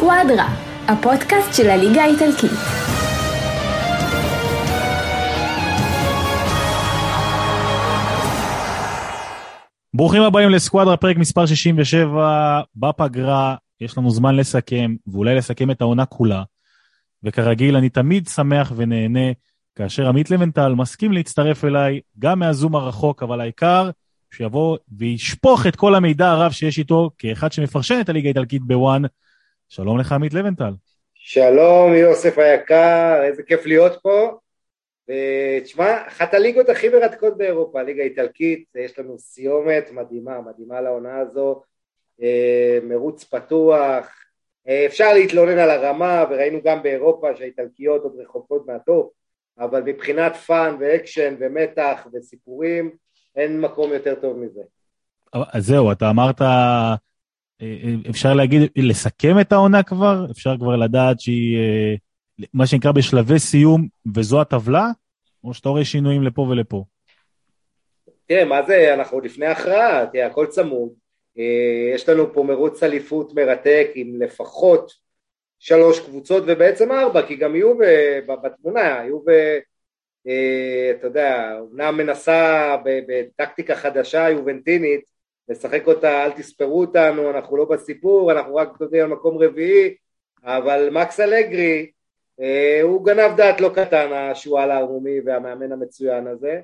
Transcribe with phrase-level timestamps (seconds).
[0.00, 0.56] סקואדרה,
[0.88, 2.50] הפודקאסט של הליגה האיטלקית.
[9.94, 13.56] ברוכים הבאים לסקואדרה, פרק מספר 67 בפגרה.
[13.80, 16.42] יש לנו זמן לסכם, ואולי לסכם את העונה כולה.
[17.22, 19.32] וכרגיל, אני תמיד שמח ונהנה
[19.74, 23.90] כאשר עמית לבנטל מסכים להצטרף אליי, גם מהזום הרחוק, אבל העיקר
[24.30, 29.02] שיבוא וישפוך את כל המידע הרב שיש איתו כאחד שמפרשן את הליגה האיטלקית בוואן.
[29.70, 30.72] שלום לך, עמית לוינטל.
[31.14, 34.38] שלום, יוסף היקר, איזה כיף להיות פה.
[35.08, 41.62] ותשמע, אחת הליגות הכי מרתקות באירופה, הליגה האיטלקית, יש לנו סיומת מדהימה, מדהימה לעונה הזו,
[42.22, 44.06] אה, מרוץ פתוח,
[44.68, 49.10] אה, אפשר להתלונן על הרמה, וראינו גם באירופה שהאיטלקיות עוד רחוקות מהטוב,
[49.58, 52.90] אבל מבחינת fun ואקשן ומתח וסיפורים,
[53.36, 54.62] אין מקום יותר טוב מזה.
[55.32, 56.40] אז זהו, אתה אמרת,
[58.10, 60.26] אפשר להגיד, לסכם את העונה כבר?
[60.30, 61.58] אפשר כבר לדעת שהיא,
[62.54, 64.86] מה שנקרא, בשלבי סיום, וזו הטבלה?
[65.44, 66.84] או שאתה רואה שינויים לפה ולפה?
[68.26, 70.92] תראה, מה זה, אנחנו לפני הכרעה, תראה, הכל צמוד.
[71.38, 74.92] אה, יש לנו פה מרוץ אליפות מרתק עם לפחות
[75.58, 77.78] שלוש קבוצות ובעצם ארבע, כי גם יהיו
[78.42, 79.30] בתמונה, יהיו ב...
[80.26, 85.09] אה, אתה יודע, אומנם מנסה בטקטיקה חדשה יובנטינית
[85.50, 89.94] לשחק אותה, אל תספרו אותנו, אנחנו לא בסיפור, אנחנו רק, אתה יודע, מקום רביעי,
[90.44, 91.90] אבל מקס אלגרי,
[92.40, 96.60] אה, הוא גנב דעת לא קטן, השועל הערומי והמאמן המצוין הזה.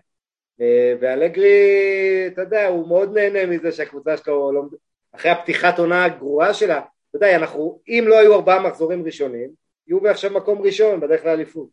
[0.61, 4.63] אה, ואלגרי, אתה יודע, הוא מאוד נהנה מזה שהקבוצה שלו, לא,
[5.13, 9.51] אחרי הפתיחת עונה הגרועה שלה, אתה יודע, אנחנו, אם לא היו ארבעה מחזורים ראשונים,
[9.89, 11.69] יובה עכשיו מקום ראשון בדרך לאליפות.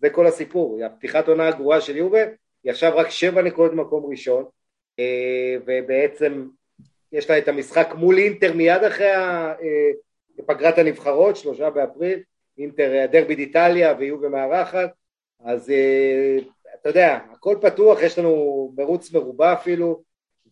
[0.00, 2.22] זה כל הסיפור, הפתיחת עונה הגרועה של יובה,
[2.64, 4.44] היא עכשיו רק שבע נקודות במקום ראשון,
[5.66, 6.46] ובעצם
[7.12, 9.52] יש לה את המשחק מול אינטר מיד אחרי אה,
[10.46, 12.22] פגרת הנבחרות, שלושה באפריל,
[12.58, 14.90] אינטר דרבי דיטליה ויובה מארחת,
[15.44, 15.72] אז
[16.80, 20.02] אתה יודע, הכל פתוח, יש לנו מרוץ מרובע אפילו,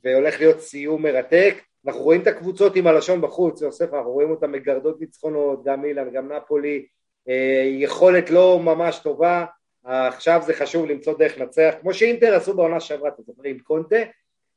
[0.05, 1.55] והולך להיות סיום מרתק.
[1.87, 6.11] אנחנו רואים את הקבוצות עם הלשון בחוץ, יוסף, אנחנו רואים אותן מגרדות ניצחונות, גם אילן,
[6.13, 6.87] גם נפולי,
[7.29, 9.45] אה, יכולת לא ממש טובה,
[9.85, 13.97] עכשיו זה חשוב למצוא דרך לנצח, כמו שאינטר עשו בעונה שעברה, אתה זוכר עם קונטה,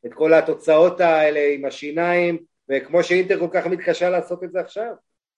[0.05, 2.37] את כל התוצאות האלה עם השיניים,
[2.69, 4.91] וכמו שאינטר כל כך מתקשה לעשות את זה עכשיו.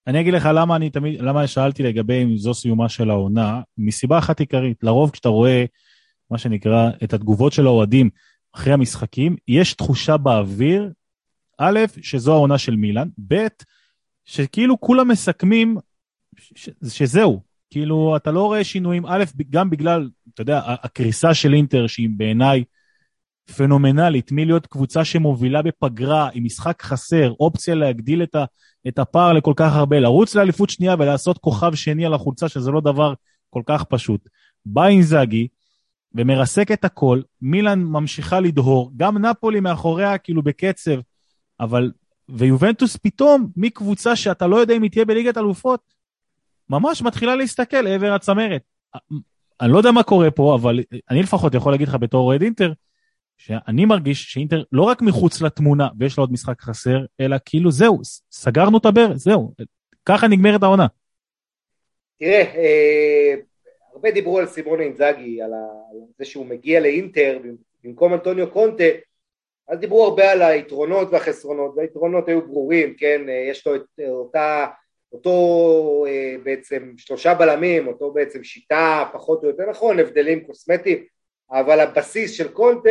[0.06, 4.18] אני אגיד לך למה אני תמיד, למה שאלתי לגבי אם זו סיומה של העונה, מסיבה
[4.18, 5.64] אחת עיקרית, לרוב כשאתה רואה
[6.30, 8.10] מה שנקרא, את התגובות של האוהדים
[8.52, 10.92] אחרי המשחקים, יש תחושה באוויר,
[11.58, 13.46] א', שזו העונה של מילאן, ב',
[14.24, 15.76] שכאילו כולם מסכמים
[16.38, 21.86] ש- שזהו, כאילו אתה לא רואה שינויים, א', גם בגלל, אתה יודע, הקריסה של אינטר,
[21.86, 22.64] שהיא בעיניי
[23.56, 28.44] פנומנלית, מלהיות קבוצה שמובילה בפגרה, עם משחק חסר, אופציה להגדיל את, ה,
[28.88, 32.80] את הפער לכל כך הרבה, לרוץ לאליפות שנייה ולעשות כוכב שני על החולצה, שזה לא
[32.80, 33.14] דבר
[33.50, 34.28] כל כך פשוט.
[34.66, 35.48] בא אינזאגי,
[36.14, 41.00] ומרסק את הכל, מילאן ממשיכה לדהור, גם נפולי מאחוריה כאילו בקצב,
[41.60, 41.92] אבל,
[42.28, 45.80] ויובנטוס פתאום, מקבוצה שאתה לא יודע אם היא תהיה בליגת אלופות,
[46.70, 48.62] ממש מתחילה להסתכל לעבר הצמרת.
[49.60, 50.80] אני לא יודע מה קורה פה, אבל
[51.10, 52.72] אני לפחות יכול להגיד לך בתור אוהד אינטר,
[53.38, 58.00] שאני מרגיש שאינטר לא רק מחוץ לתמונה ויש לה עוד משחק חסר, אלא כאילו זהו,
[58.30, 59.54] סגרנו את הברז, זהו,
[60.04, 60.86] ככה נגמרת העונה.
[62.18, 63.34] תראה, אה,
[63.92, 65.50] הרבה דיברו על סימון אינזאגי, על,
[66.18, 67.38] זה שהוא מגיע לאינטר
[67.84, 68.84] במקום אנטוניו קונטה,
[69.68, 74.66] אז דיברו הרבה על היתרונות והחסרונות, והיתרונות היו ברורים, כן, יש לו את אותה,
[75.12, 81.04] אותו אה, בעצם שלושה בלמים, אותו בעצם שיטה פחות או יותר נכון, הבדלים קוסמטיים,
[81.50, 82.90] אבל הבסיס של קונטה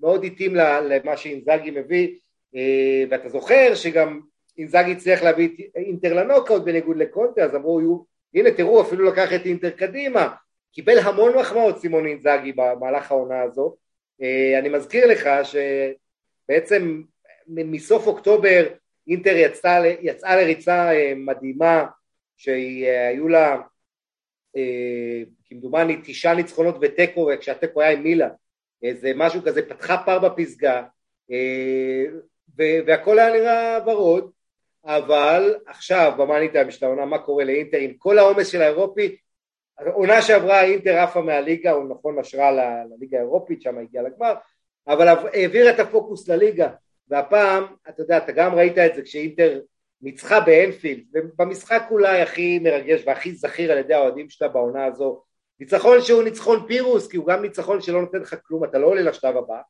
[0.00, 2.18] מאוד התאים למה שאינזאגי מביא,
[2.56, 4.20] אה, ואתה זוכר שגם
[4.58, 8.04] אינזאגי הצליח להביא את אינטר לנוקאוט בניגוד לקונטה, אז אמרו,
[8.34, 10.34] הנה תראו אפילו לקח את אינטר קדימה,
[10.72, 13.76] קיבל המון מחמאות סימון אינזאגי במהלך העונה הזו.
[14.22, 17.02] אה, אני מזכיר לך שבעצם
[17.46, 18.66] מסוף אוקטובר
[19.08, 21.86] אינטר יצאה, יצאה לריצה אה, מדהימה
[22.36, 23.60] שהיו לה
[25.44, 28.28] כמדומני תשעה ניצחונות ותיקו כשהתיקו היה עם מילה
[28.82, 30.82] איזה משהו כזה פתחה פער בפסגה
[32.56, 34.30] והכל היה נראה ורוד
[34.84, 39.16] אבל עכשיו במאני טיים של העונה מה קורה לאינטר עם כל העומס של האירופי
[39.86, 44.34] עונה שעברה אינטר עפה מהליגה, הוא נכון נשרה לליגה האירופית, שם הגיעה לגמר,
[44.88, 46.68] אבל העבירה את הפוקוס לליגה,
[47.08, 49.60] והפעם, אתה יודע, אתה גם ראית את זה כשאינטר
[50.02, 55.22] ניצחה באנפילד, ובמשחק אולי הכי מרגש והכי זכיר על ידי האוהדים שלה בעונה הזו,
[55.60, 59.02] ניצחון שהוא ניצחון פירוס, כי הוא גם ניצחון שלא נותן לך כלום, אתה לא עולה
[59.02, 59.60] לשלב הבא,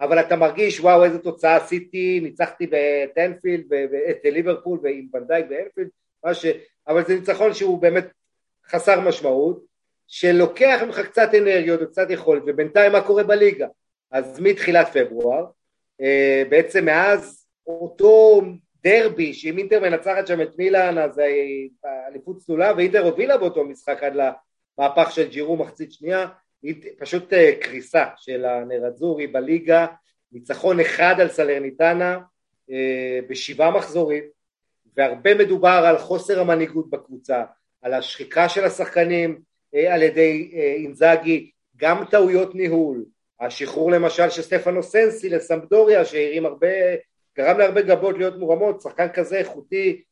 [0.00, 3.72] אבל אתה מרגיש וואו איזה תוצאה עשיתי, ניצחתי את אנפילד,
[4.10, 5.88] את ליברפול ועם ונדייק באנפילד,
[6.32, 6.46] ש...
[6.88, 8.06] אבל זה ניצחון שהוא באמת
[8.66, 9.64] חסר משמעות,
[10.06, 13.66] שלוקח ממך קצת אנרגיות וקצת יכולת, ובינתיים מה קורה בליגה?
[14.10, 15.44] אז מתחילת פברואר,
[16.00, 18.42] אה, בעצם מאז אותו
[18.84, 21.20] דרבי שאם אינטר מנצחת שם את מילאן אז
[21.84, 24.14] האליפות צלולה ואינטר הובילה באותו משחק עד
[24.78, 26.26] למהפך של ג'ירו מחצית שנייה
[26.98, 29.86] פשוט אה, קריסה של הנרדזורי בליגה.
[30.32, 32.18] ניצחון אחד על סלרניטנה
[32.70, 34.24] אה, בשבעה מחזורים
[34.96, 37.44] והרבה מדובר על חוסר המנהיגות בקבוצה
[37.82, 39.40] על השחיקה של השחקנים
[39.74, 43.04] אה, על ידי אינזאגי גם טעויות ניהול.
[43.40, 46.68] השחרור למשל של סטפנו סנסי לסמפדוריה שהרים הרבה
[47.36, 50.02] גרם להרבה גבות להיות מורמות, שחקן כזה איכותי,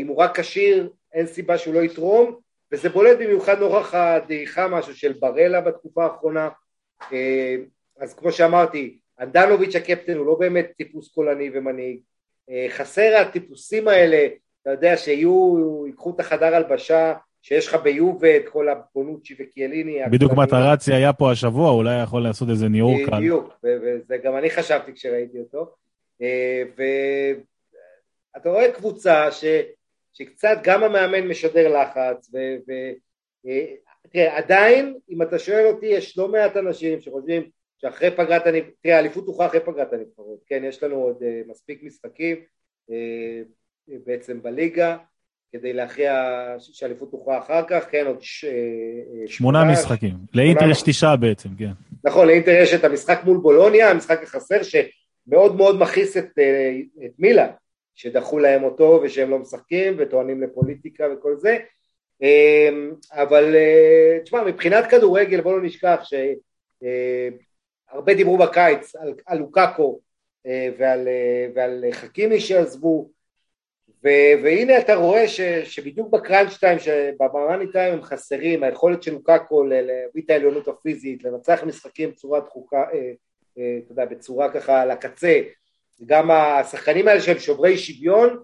[0.00, 2.36] אם הוא רק כשיר, אין סיבה שהוא לא יתרום,
[2.72, 6.48] וזה בולט במיוחד נוכח הדעיכה משהו של ברלה בתקופה האחרונה,
[7.12, 7.56] אה,
[7.98, 12.00] אז כמו שאמרתי, אנדנוביץ' הקפטן הוא לא באמת טיפוס קולני ומנהיג,
[12.50, 14.26] אה, חסר הטיפוסים האלה,
[14.62, 19.98] אתה יודע, שיהיו, ייקחו את החדר הלבשה, שיש לך ביובה את כל הבונוצ'י וקיאליני.
[20.10, 23.18] בדיוק מטרצי היה פה השבוע, אולי יכול לעשות איזה ניעור כאן.
[23.18, 25.74] בדיוק, וזה גם אני חשבתי כשראיתי אותו.
[26.22, 26.62] אה,
[28.36, 29.44] ואתה רואה קבוצה ש,
[30.12, 32.94] שקצת גם המאמן משדר לחץ ותראה
[34.16, 37.42] אה, עדיין אם אתה שואל אותי יש לא מעט אנשים שחושבים
[37.78, 41.82] שאחרי פגרת הנבחרות, תראה האליפות תוכל אחרי פגרת הנבחרות, כן יש לנו עוד uh, מספיק
[41.82, 42.36] משחקים
[42.90, 42.94] uh,
[44.06, 44.96] בעצם בליגה
[45.52, 46.14] כדי להכריע
[46.58, 48.44] שהאליפות תוכל אחר כך, כן עוד ש...
[49.26, 51.70] שמונה משחקים, לאינטר יש תשעה בעצם, כן.
[52.04, 54.76] נכון, לאינטר יש את המשחק מול בולוניה, המשחק החסר ש...
[55.26, 56.38] מאוד מכעיס את,
[57.04, 57.48] את מילה,
[57.94, 61.58] שדחו להם אותו ושהם לא משחקים וטוענים לפוליטיקה וכל זה,
[62.22, 66.22] אמ, אבל אה, תשמע, מבחינת כדורגל בוא לא נשכח שהרבה
[68.12, 70.00] אה, דיברו בקיץ על, על לוקאקו
[70.78, 71.08] ועל,
[71.54, 73.10] ועל חכימי שעזבו.
[74.04, 74.08] ו,
[74.42, 80.22] והנה אתה רואה ש, שבדיוק בקראנץ' טיים, שבמאני טיים הם חסרים, היכולת של לוקאקו להביא
[80.24, 83.12] את העליונות הפיזית, לנצח משחקים בצורה דחוקה, אה,
[83.84, 85.40] אתה יודע, בצורה ככה על הקצה,
[86.06, 88.36] גם השחקנים האלה שהם שוברי שוויון,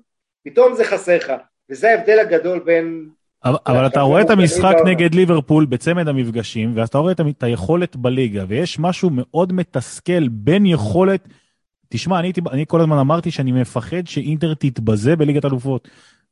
[0.45, 1.33] פתאום זה חסר לך,
[1.71, 3.09] וזה ההבדל הגדול בין...
[3.45, 8.45] אבל אתה רואה את המשחק נגד ליברפול בצמד המפגשים, ואז אתה רואה את היכולת בליגה,
[8.49, 11.29] ויש משהו מאוד מתסכל בין יכולת...
[11.89, 15.89] תשמע, אני, אני כל הזמן אמרתי שאני מפחד שאינטר תתבזה בליגת אלופות.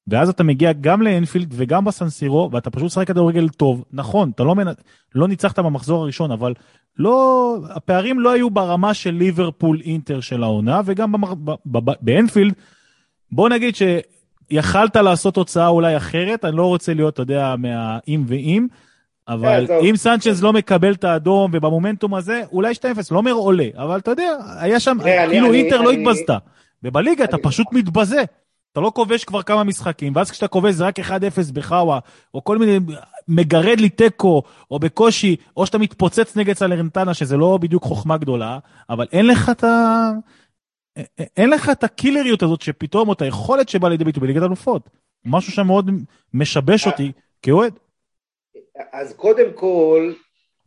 [0.08, 3.84] ואז אתה מגיע גם לאנפילד וגם בסנסירו, ואתה פשוט משחק כדורגל טוב.
[3.92, 4.66] נכון, אתה לא, מנ...
[5.14, 6.54] לא ניצחת במחזור הראשון, אבל
[6.98, 11.32] לא, הפערים לא היו ברמה של ליברפול אינטר של העונה, וגם במח...
[11.32, 11.50] ב...
[11.66, 11.92] ב...
[12.00, 12.54] באנפילד,
[13.32, 18.66] בוא נגיד שיכלת לעשות תוצאה אולי אחרת, אני לא רוצה להיות, אתה יודע, מהאם ואם,
[19.28, 23.68] אבל yeah, אם סנצ'ז לא מקבל את האדום ובמומנטום הזה, אולי 2-0, לא אומר עולה,
[23.76, 26.02] אבל אתה יודע, היה שם, yeah, כאילו אני, אינטר אני, לא אני...
[26.02, 26.38] התבזתה.
[26.82, 28.24] ובליגה אתה פשוט מתבזה.
[28.76, 31.02] אתה לא כובש כבר כמה משחקים, ואז כשאתה כובש זה רק 1-0
[31.52, 31.98] בחאווה,
[32.34, 32.78] או כל מיני,
[33.28, 38.58] מגרד לי תיקו, או בקושי, או שאתה מתפוצץ נגד סלרנטנה, שזה לא בדיוק חוכמה גדולה,
[38.90, 40.10] אבל אין לך את ה...
[41.36, 44.90] אין לך את הקילריות הזאת שפתאום, או את היכולת שבאה לידי ביטוי בליגת אלופות.
[45.24, 45.90] משהו שמאוד
[46.34, 47.12] משבש אותי
[47.42, 47.78] כאוהד.
[48.92, 50.12] אז קודם כל,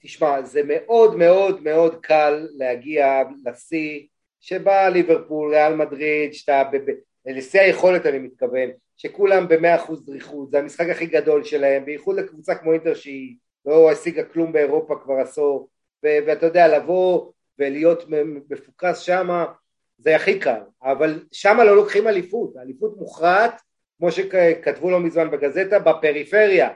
[0.02, 3.06] תשמע, זה מאוד מאוד מאוד קל להגיע
[3.46, 4.00] לשיא
[4.40, 6.62] שבא ליברפול, ריאל מדריד, שאתה
[7.34, 12.56] לשיא היכולת אני מתכוון, שכולם במאה אחוז דריכות, זה המשחק הכי גדול שלהם, בייחוד לקבוצה
[12.56, 15.70] כמו אינטר שהיא לא השיגה כלום באירופה כבר עשור,
[16.06, 18.04] ו- ואתה יודע, לבוא ולהיות
[18.50, 19.46] מפוקס שמה,
[19.98, 23.62] זה הכי קל, אבל שמה לא לוקחים אליפות, אליפות מוכרעת,
[23.98, 26.70] כמו שכתבו לא מזמן בגזטה, בפריפריה,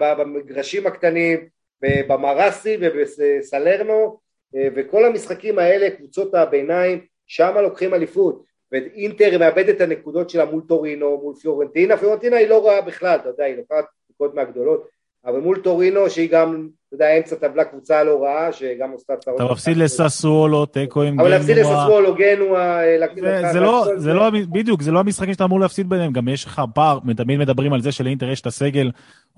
[0.00, 1.48] במגרשים הקטנים,
[1.82, 4.20] במרסי ובסלרנו,
[4.54, 8.44] וכל המשחקים האלה, קבוצות הביניים, שמה לוקחים אליפות.
[8.72, 13.28] ואינטר מאבדת את הנקודות שלה מול טורינו, מול פיורנטינה, פיורנטינה היא לא רעה בכלל, אתה
[13.28, 14.88] יודע, היא לוקחת נקודות מהגדולות,
[15.26, 19.40] אבל מול טורינו שהיא גם, אתה יודע, אמצע טבלה קבוצה לא רעה, שגם עושה צרות.
[19.40, 21.26] אתה מפסיד לססוולו, תיקו עם גנואה.
[21.26, 25.88] אבל להפסיד לססוולו, גנואה, זה לא, זה לא, בדיוק, זה לא המשחקים שאתה אמור להפסיד
[25.88, 28.90] ביניהם, גם יש לך פער, תמיד מדברים על זה שלאינטר יש את הסגל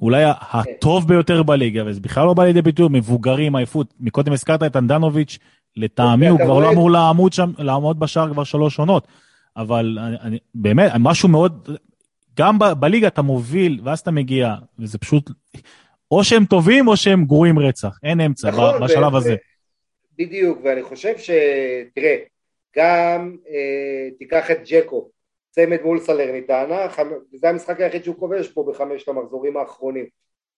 [0.03, 3.95] אולי הטוב ביותר בליגה, וזה בכלל לא בא לידי ביטוי, מבוגרים, עייפות.
[4.00, 5.38] מקודם הזכרת את אנדנוביץ',
[5.76, 9.09] לטעמי הוא כבר לא אמור לעמוד שם, לעמוד בשער כבר שלוש עונות.
[9.57, 11.69] אבל אני, אני, באמת, משהו מאוד,
[12.37, 15.31] גם ב, בליגה אתה מוביל, ואז אתה מגיע, וזה פשוט,
[16.11, 19.35] או שהם טובים או שהם גרועים רצח, אין אמצע נכון, בשלב ו- הזה.
[20.19, 21.31] בדיוק, ואני חושב ש...
[21.95, 22.16] תראה,
[22.76, 25.11] גם אה, תיקח את ג'קו,
[25.50, 27.11] צמד מול סלרניטנה, חמ...
[27.33, 30.07] זה המשחק היחיד שהוא כובש פה בחמשת המחזורים האחרונים.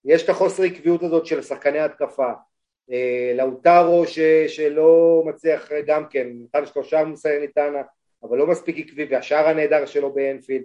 [0.05, 2.33] יש את החוסר עקביות הזאת של שחקני התקפה.
[2.93, 4.19] אה, לאוטרו ש...
[4.49, 7.83] שלא מצליח גם כן, נתן שלושה מול סלרניטנה,
[8.23, 10.65] אבל לא מספיק עקבי, והשער הנהדר שלו באנפילד,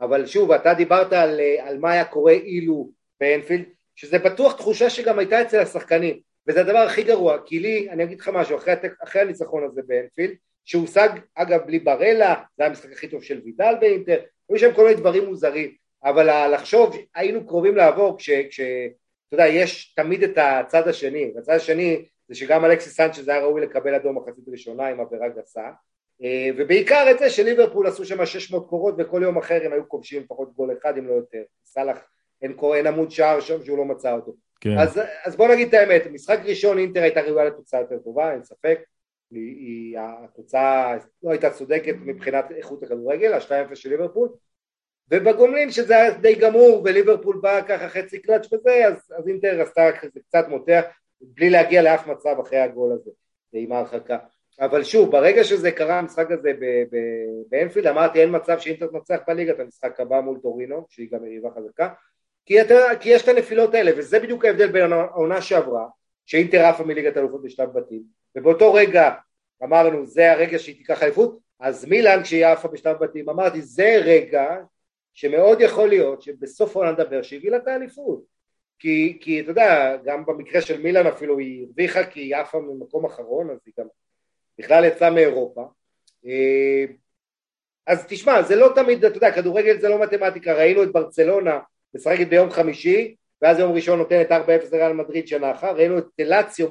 [0.00, 3.64] אבל שוב, אתה דיברת על, על מה היה קורה אילו באנפילד,
[3.94, 8.20] שזה בטוח תחושה שגם הייתה אצל השחקנים, וזה הדבר הכי גרוע, כי לי, אני אגיד
[8.20, 13.22] לך משהו, אחרי, אחרי הניצחון הזה באנפילד, שהושג אגב בלי ברלה, זה המשחק הכי טוב
[13.22, 15.74] של וידל באינטר, היו שם כל מיני דברים מוזרים,
[16.04, 18.30] אבל לחשוב, היינו קרובים לעבור כש...
[18.30, 18.60] כש
[19.34, 23.60] אתה יודע, יש תמיד את הצד השני, והצד השני זה שגם אלכסי סנצ'ז היה ראוי
[23.60, 25.70] לקבל אדום מחצית ראשונה עם עבירה גסה,
[26.22, 30.22] אה, ובעיקר את זה שליברפול עשו שם 600 קורות וכל יום אחר הם היו כובשים
[30.22, 31.98] לפחות גול אחד אם לא יותר, סאלח
[32.42, 34.34] אין, אין עמוד שער שם שהוא לא מצא אותו.
[34.60, 34.78] כן.
[34.78, 38.44] אז, אז בוא נגיד את האמת, משחק ראשון אינטר הייתה ראויה לתוצאה יותר טובה, אין
[38.44, 38.80] ספק,
[39.30, 44.28] היא, היא, התוצאה לא הייתה צודקת מבחינת איכות הכדורגל, ה-2-0 של ליברפול,
[45.10, 49.90] ובגומלין שזה היה די גמור וליברפול בא ככה חצי קלאץ' וזה, אז, אז אינטר עשתה
[50.28, 50.82] קצת מותח
[51.20, 53.10] בלי להגיע לאף מצב אחרי הגול הזה
[53.52, 54.18] עם ההרחקה.
[54.60, 56.52] אבל שוב, ברגע שזה קרה המשחק הזה
[57.48, 61.48] באנפילד, אמרתי אין מצב שאינטר תנצח בליגה את המשחק הבא מול טורינו, שהיא גם יריבה
[61.50, 61.88] חזקה,
[62.46, 65.86] כי, אתה, כי יש את הנפילות האלה, וזה בדיוק ההבדל בין העונה שעברה,
[66.26, 68.02] שאינטר עפה מליגת אלופות בשלב בתים,
[68.36, 69.10] ובאותו רגע
[69.62, 74.56] אמרנו זה הרגע שהיא תיקח אליפות, אז מילאן כשהיא עפה בשלב בתים, אמרתי זה רגע
[75.14, 78.22] שמאוד יכול להיות שבסוף העונה נדבר שהביא לה את האליפות,
[78.78, 83.04] כי, כי אתה יודע, גם במקרה של מילאן אפילו היא הרוויחה כי היא עפה ממקום
[83.04, 83.86] אחרון, אז היא גם
[84.58, 85.64] בכלל יצאה מאירופה.
[86.26, 86.84] אה,
[87.86, 91.58] אז תשמע, זה לא תמיד, אתה יודע, כדורגל זה לא מתמטיקה, ראינו את ברצלונה
[91.94, 94.32] משחקת ביום חמישי, ואז יום ראשון נותנת 4-0
[94.72, 96.68] לריאל מדריד שנה אחר, ראינו את לאציו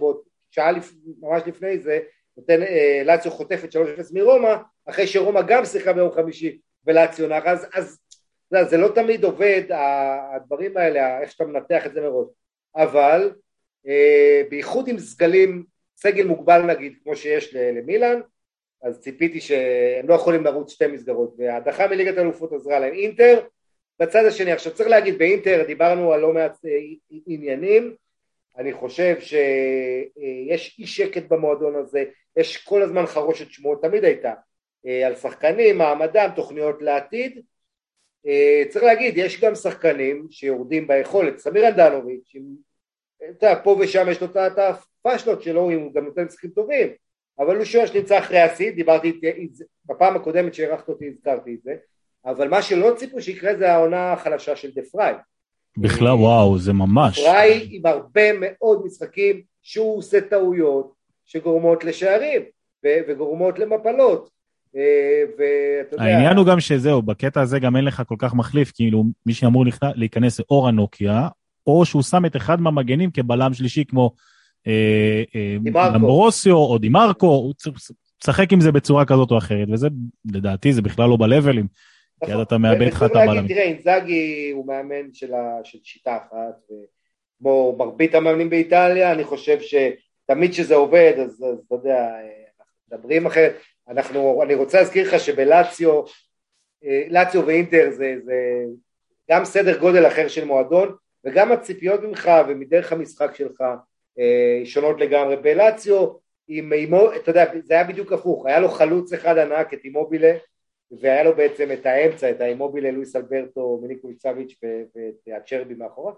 [0.51, 0.91] שעה לפ...
[1.21, 1.99] ממש לפני זה,
[2.37, 3.77] נותן, אה, לאציו חוטפת 3-0
[4.13, 4.55] מרומא,
[4.85, 7.99] אחרי שרומא גם שיחקה ביום חמישי ולאציו נח, אז, אז
[8.51, 9.63] זה, זה לא תמיד עובד,
[10.35, 12.27] הדברים האלה, איך שאתה מנתח את זה מראש,
[12.75, 13.31] אבל
[13.87, 15.63] אה, בייחוד עם סגלים
[15.97, 18.21] סגל מוגבל נגיד, כמו שיש למילאן,
[18.83, 22.93] אז ציפיתי שהם לא יכולים לרוץ שתי מסגרות, וההדחה מליגת האלופות עזרה להם.
[22.93, 23.39] אינטר,
[23.99, 26.71] בצד השני, עכשיו צריך להגיד, באינטר דיברנו על לא מעט אה,
[27.27, 27.95] עניינים,
[28.57, 32.03] אני חושב שיש אי שקט במועדון הזה,
[32.37, 34.33] יש כל הזמן חרושת שמועות, תמיד הייתה,
[34.85, 37.41] אה, על שחקנים, מעמדם, תוכניות לעתיד, אה,
[38.69, 42.35] צריך להגיד, יש גם שחקנים שיורדים ביכולת, סמיר אנדנוביץ',
[43.17, 46.87] אתה יודע, פה ושם יש לו את הפאשלות שלו, הוא גם נותן משחקים טובים,
[47.39, 49.49] אבל הוא שוער שנמצא אחרי השיא, דיברתי איתי,
[49.85, 51.75] בפעם הקודמת שאירחת אותי הזכרתי את זה,
[52.25, 55.13] אבל מה שלא ציפו שיקרה זה העונה החלשה של דה פריי.
[55.77, 57.19] בכלל וואו, זה ממש.
[57.19, 60.93] פריי עם הרבה מאוד משחקים שהוא עושה טעויות
[61.25, 62.41] שגורמות לשערים
[62.83, 64.29] וגורמות למפלות.
[64.75, 66.03] אה, ואתה יודע...
[66.03, 69.65] העניין הוא גם שזהו, בקטע הזה גם אין לך כל כך מחליף, כאילו מי שאמור
[69.95, 71.27] להיכנס זה אור הנוקיה,
[71.67, 74.11] או שהוא שם את אחד מהמגנים כבלם שלישי כמו
[74.67, 75.57] אה, אה,
[75.93, 77.53] למברוסיו או דימרקו, הוא
[78.21, 79.87] לשחק עם זה בצורה כזאת או אחרת, וזה
[80.31, 81.67] לדעתי זה בכלל לא בלבלים,
[82.25, 83.47] כי אז אתה מאבד לך את הבלמים.
[83.47, 86.55] תראה, אינזאגי הוא מאמן של שיטה אחת,
[87.39, 92.07] כמו מרבית המאמנים באיטליה, אני חושב שתמיד כשזה עובד, אז אתה יודע,
[92.91, 93.53] מדברים אחרת.
[93.89, 96.03] אנחנו, אני רוצה להזכיר לך שבלציו,
[96.83, 98.65] לציו ואינטר זה, זה
[99.31, 100.95] גם סדר גודל אחר של מועדון,
[101.25, 103.63] וגם הציפיות ממך ומדרך המשחק שלך
[104.19, 105.35] אה, שונות לגמרי.
[105.35, 106.07] בלציו,
[106.47, 110.33] עם אימו, אתה יודע, זה היה בדיוק הפוך, היה לו חלוץ אחד ענק, את אימובילה,
[110.91, 114.59] והיה לו בעצם את האמצע, את האימובילה, לואיס אלברטו, מיניקוביצביץ'
[114.95, 116.13] ואת הצ'רבי מאחורה.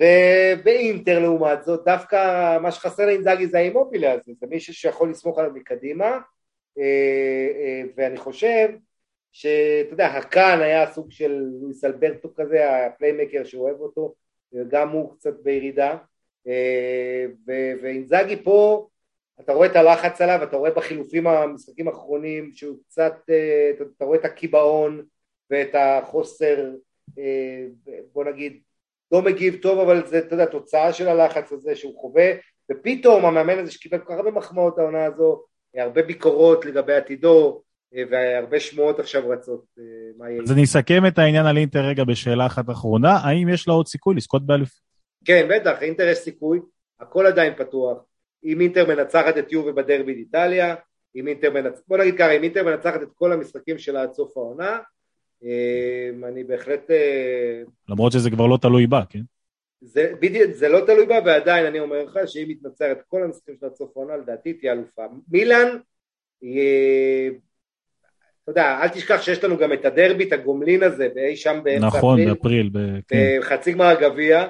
[0.00, 5.52] ובאינטר לעומת זאת, דווקא מה שחסר לאינזאגי זה האימובילה הזה, זה מישהו שיכול לסמוך עליו
[5.54, 6.20] מקדימה, אה, אה,
[7.96, 8.68] ואני חושב
[9.32, 14.14] שאתה יודע, הקאן היה סוג של לואיס אלברטו כזה, הפליימקר שאוהב אותו,
[14.52, 15.96] וגם הוא קצת בירידה,
[16.46, 17.26] אה,
[17.82, 18.88] ואינזאגי פה,
[19.40, 24.18] אתה רואה את הלחץ עליו, אתה רואה בחילופים המשחקים האחרונים שהוא קצת, אה, אתה רואה
[24.18, 25.02] את הקיבעון
[25.50, 26.70] ואת החוסר,
[27.18, 27.66] אה,
[28.12, 28.60] בוא נגיד,
[29.12, 32.32] לא מגיב טוב, אבל זה, אתה יודע, תוצאה של הלחץ הזה שהוא חווה,
[32.70, 37.62] ופתאום המאמן הזה שקיבל כל כך הרבה מחמאות העונה הזו, הרבה ביקורות לגבי עתידו,
[38.10, 39.84] והרבה שמועות עכשיו רצות אה,
[40.18, 40.42] מה יהיה.
[40.42, 43.86] אז אני אסכם את העניין על אינטר רגע בשאלה אחת אחרונה, האם יש לה עוד
[43.86, 44.70] סיכוי לזכות באלף?
[45.24, 46.60] כן, בטח, אינטר יש סיכוי,
[47.00, 47.98] הכל עדיין פתוח.
[48.44, 50.74] אם אינטר מנצחת את יובי בדרבי באיטליה,
[51.16, 54.36] אם אינטר מנצחת, בוא נגיד ככה, אם אינטר מנצחת את כל המשחקים שלה עד סוף
[54.36, 54.78] העונה,
[55.44, 56.90] אה, אני בהחלט...
[56.90, 59.20] אה, למרות שזה כבר לא תלוי בה, כן?
[59.80, 63.22] זה, בדיוק, זה לא תלוי בה, ועדיין אני אומר לך שאם היא מתנצרת את כל
[63.22, 65.02] המשחקים שלה עד העונה, לדעתי תהיה אלופה.
[65.30, 65.76] מילאן,
[68.42, 71.86] אתה יודע, אל תשכח שיש לנו גם את הדרבי, את הגומלין הזה, באי שם באמצע
[71.86, 72.70] נכון, באפריל.
[73.08, 73.38] כן.
[73.40, 74.46] בחצי גמר הגביע,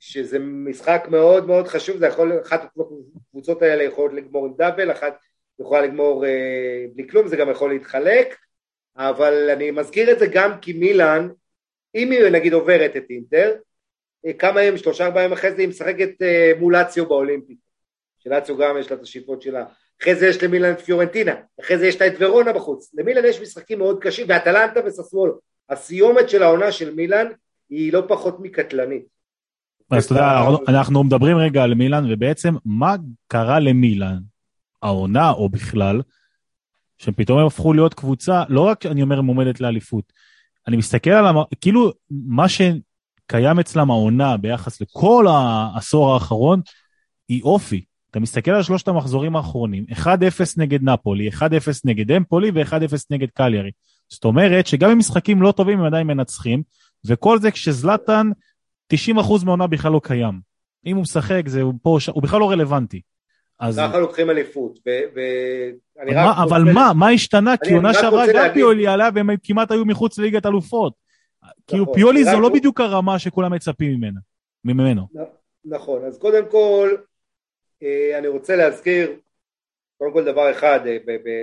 [0.00, 2.64] שזה משחק מאוד מאוד חשוב, זה יכול, אחת
[3.30, 5.18] הקבוצות האלה יכולות לגמור עם דאבל, אחת
[5.60, 8.36] יכולה לגמור אה, בלי כלום, זה גם יכול להתחלק,
[8.96, 11.28] אבל אני מזכיר את זה גם כי מילאן,
[11.94, 13.58] אם היא נגיד עוברת את אינטר, אה,
[14.38, 17.58] כמה ימים, שלושה ארבעה ימים אחרי זה היא משחקת אה, מול לאציו באולימפיק,
[18.18, 19.64] שלאציו גם יש לה את השאיפות שלה,
[20.02, 23.40] אחרי זה יש למילאן את פיורנטינה, אחרי זה יש לה את ורונה בחוץ, למילאן יש
[23.40, 25.38] משחקים מאוד קשים, ואטלנטה וססוולו,
[25.70, 27.26] הסיומת של העונה של מילאן
[27.70, 29.16] היא לא פחות מקטלנית.
[29.90, 32.96] אז אתה יודע, אנחנו מדברים רגע על מילאן, ובעצם מה
[33.28, 34.18] קרה למילאן,
[34.82, 36.02] העונה או בכלל,
[36.98, 40.12] שפתאום הם הפכו להיות קבוצה, לא רק אני אומר מועמדת לאליפות,
[40.68, 41.36] אני מסתכל על, המ...
[41.60, 42.48] כאילו מה
[43.26, 46.60] שקיים אצלם העונה ביחס לכל העשור האחרון,
[47.28, 47.84] היא אופי.
[48.10, 50.06] אתה מסתכל על שלושת המחזורים האחרונים, 1-0
[50.56, 51.40] נגד נפולי, 1-0
[51.84, 53.70] נגד אמפולי ו-1-0 נגד קליירי.
[54.08, 56.62] זאת אומרת שגם אם משחקים לא טובים הם עדיין מנצחים,
[57.06, 58.30] וכל זה כשזלטן
[58.94, 58.96] 90%
[59.44, 60.40] מהעונה בכלל לא קיים.
[60.86, 63.00] אם הוא משחק, זה, הוא, פה, הוא בכלל לא רלוונטי.
[63.60, 63.78] אז...
[63.78, 64.78] ככה לוקחים אליפות.
[64.86, 64.90] ו...
[65.16, 65.20] ו...
[66.14, 66.64] מה, אבל.
[66.64, 67.56] מה, מה השתנה?
[67.56, 68.52] כי עונה שעברה להגיד...
[68.52, 71.05] פיולי עלה והם כמעט היו מחוץ לליגת אלופות.
[71.66, 74.20] כאילו נכון, פיולי זו לא בדיוק הרמה שכולם מצפים ממנה,
[74.64, 75.06] ממנו.
[75.64, 76.96] נכון, אז קודם כל
[77.82, 79.16] אה, אני רוצה להזכיר
[79.98, 80.96] קודם כל דבר אחד אה,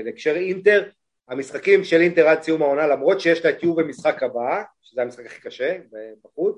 [0.06, 0.90] בהקשר אינטר,
[1.28, 5.26] המשחקים של אינטר עד סיום העונה למרות שיש לה את יו במשחק הבא, שזה המשחק
[5.26, 5.78] הכי קשה
[6.24, 6.58] בחוץ,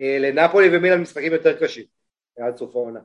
[0.00, 1.84] אה, לנפולי ומילן משחקים יותר קשים
[2.38, 3.00] עד סוף העונה.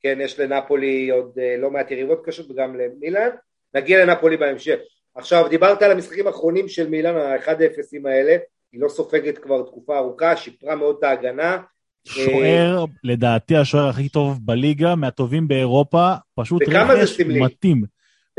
[0.00, 3.30] כן, יש לנפולי עוד לא מעט יריבות קשות וגם למילן,
[3.74, 4.78] נגיע לנפולי בהמשך.
[5.14, 8.36] עכשיו, דיברת על המשחקים האחרונים של מילן, ה-1-0ים האלה,
[8.72, 11.58] היא לא סופגת כבר תקופה ארוכה, שיפרה מאוד את ההגנה,
[12.04, 17.84] שוער, לדעתי השוער הכי טוב בליגה, מהטובים באירופה, פשוט רכש מתאים.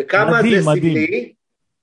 [0.01, 1.33] וכמה מדהים, זה סמלי,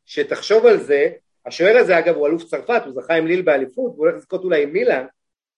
[0.07, 1.09] שתחשוב על זה,
[1.47, 4.62] השוער הזה אגב הוא אלוף צרפת, הוא זכה עם ליל באליפות, והוא הולך לזכות אולי
[4.62, 5.04] עם מילאן,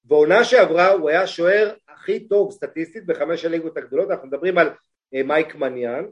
[0.05, 4.71] בעונה שעברה הוא היה השוער הכי טוב סטטיסטית בחמש הליגות הגדולות, אנחנו מדברים על
[5.15, 6.05] אה, מייק מניאן,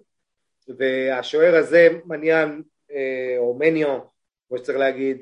[0.79, 2.61] והשוער הזה, מניאן,
[2.93, 4.01] אה, או מניון,
[4.49, 5.19] כמו שצריך להגיד,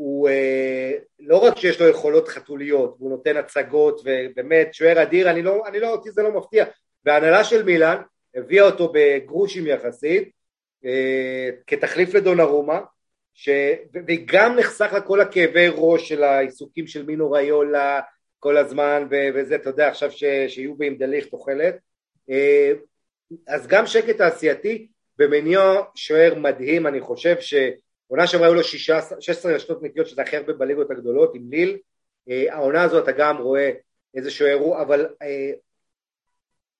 [0.00, 5.42] הוא אה, לא רק שיש לו יכולות חתוליות, הוא נותן הצגות ובאמת שוער אדיר, אני
[5.42, 6.64] לא, אני לא, אותי זה לא מפתיע,
[7.04, 7.96] וההנהלה של מילאן
[8.34, 10.30] הביאה אותו בגרושים יחסית
[10.84, 12.80] אה, כתחליף לדונרומה
[13.34, 13.48] ש...
[14.06, 18.00] וגם נחסך לה כל הכאבי ראש של העיסוקים של מינו ריולה
[18.38, 19.14] כל הזמן ו...
[19.34, 20.24] וזה אתה יודע עכשיו ש...
[20.48, 21.76] שיהיו בים דליך תוחלת.
[22.30, 22.72] אה,
[23.48, 27.54] אז גם שקט תעשייתי במניו שוער מדהים אני חושב ש...
[28.10, 31.78] עונה שעברה היו לו 16 רשתות נקיות שזה הכי הרבה בליגות הגדולות עם ליל,
[32.30, 33.70] אה, העונה הזו אתה גם רואה
[34.14, 35.52] איזשהו אירוע, אבל אה,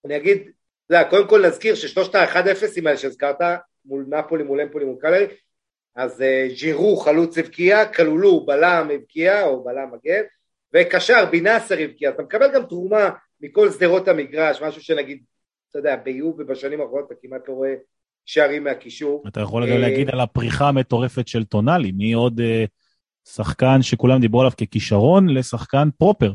[0.04, 0.50] אני אגיד,
[0.90, 3.40] יודע, קודם כל נזכיר ששלושת ה-1-0ים האלה שהזכרת
[3.84, 5.26] מול נפולי, מול אמפולי, מול קלרי,
[5.94, 10.22] אז אה, ג'ירו חלוץ הבקיע, כלולו בלם הבקיע או בלם מגן,
[10.74, 15.24] וקשר בינאסר הבקיע, אתה מקבל גם תרומה מכל שדרות המגרש, משהו שנגיד,
[15.70, 17.74] אתה יודע, ביוב ובשנים האחרונות אתה כמעט לא רואה
[18.26, 19.24] שערים מהקישור.
[19.28, 22.64] אתה יכול גם להגיד על הפריחה המטורפת של טונאלי, מי עוד אה,
[23.28, 26.32] שחקן שכולם דיברו עליו ככישרון לשחקן פרופר.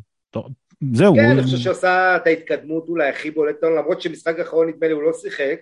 [0.93, 1.15] זהו.
[1.15, 5.03] כן, אני חושב שעושה את ההתקדמות אולי הכי בולטת, למרות שמשחק האחרון נדמה לי הוא
[5.03, 5.55] לא שיחק.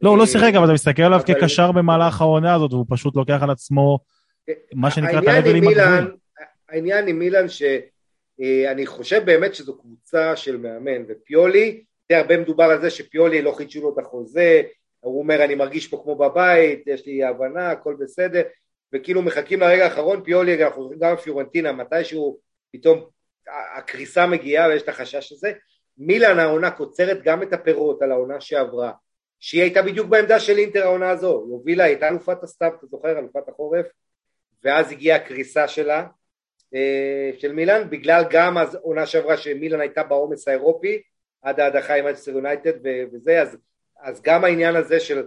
[0.00, 3.38] לא, הוא לא שיחק, אבל אתה מסתכל עליו כקשר במהלך העונה הזאת, והוא פשוט לוקח
[3.42, 3.98] על עצמו
[4.74, 6.16] מה שנקרא את הלבלים הגבוהים.
[6.68, 12.64] העניין עם מילאן שאני אה, חושב באמת שזו קבוצה של מאמן, ופיולי, תראה, הרבה מדובר
[12.64, 14.62] על זה שפיולי לא חידשו לו את החוזה,
[15.00, 18.42] הוא אומר אני מרגיש פה כמו בבית, יש לי הבנה, הכל בסדר,
[18.92, 22.38] וכאילו מחכים לרגע האחרון, פיולי, אנחנו גם פיורנטינה, מתישהו
[22.72, 23.08] פתאום
[23.76, 25.52] הקריסה מגיעה ויש את החשש הזה,
[25.98, 28.92] מילאן העונה קוצרת גם את הפירות על העונה שעברה,
[29.40, 33.18] שהיא הייתה בדיוק בעמדה של אינטר העונה הזו, היא הובילה, הייתה אלופת הסתיו, אתה זוכר,
[33.18, 33.86] אלופת החורף,
[34.64, 36.06] ואז הגיעה הקריסה שלה,
[36.74, 41.02] אה, של מילאן, בגלל גם העונה שעברה שמילאן הייתה בעומס האירופי,
[41.42, 42.72] עד ההדחה עם אצטר יונייטד
[43.12, 43.56] וזה, אז
[44.00, 45.26] אז גם העניין הזה של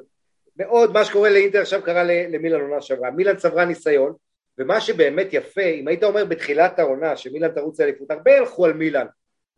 [0.58, 4.14] מאוד מה שקורה לאינטר עכשיו קרה למילן עונה שעברה, מילן צברה ניסיון
[4.58, 9.06] ומה שבאמת יפה, אם היית אומר בתחילת העונה שמילן תרוץ לאליפות, הרבה הלכו על מילן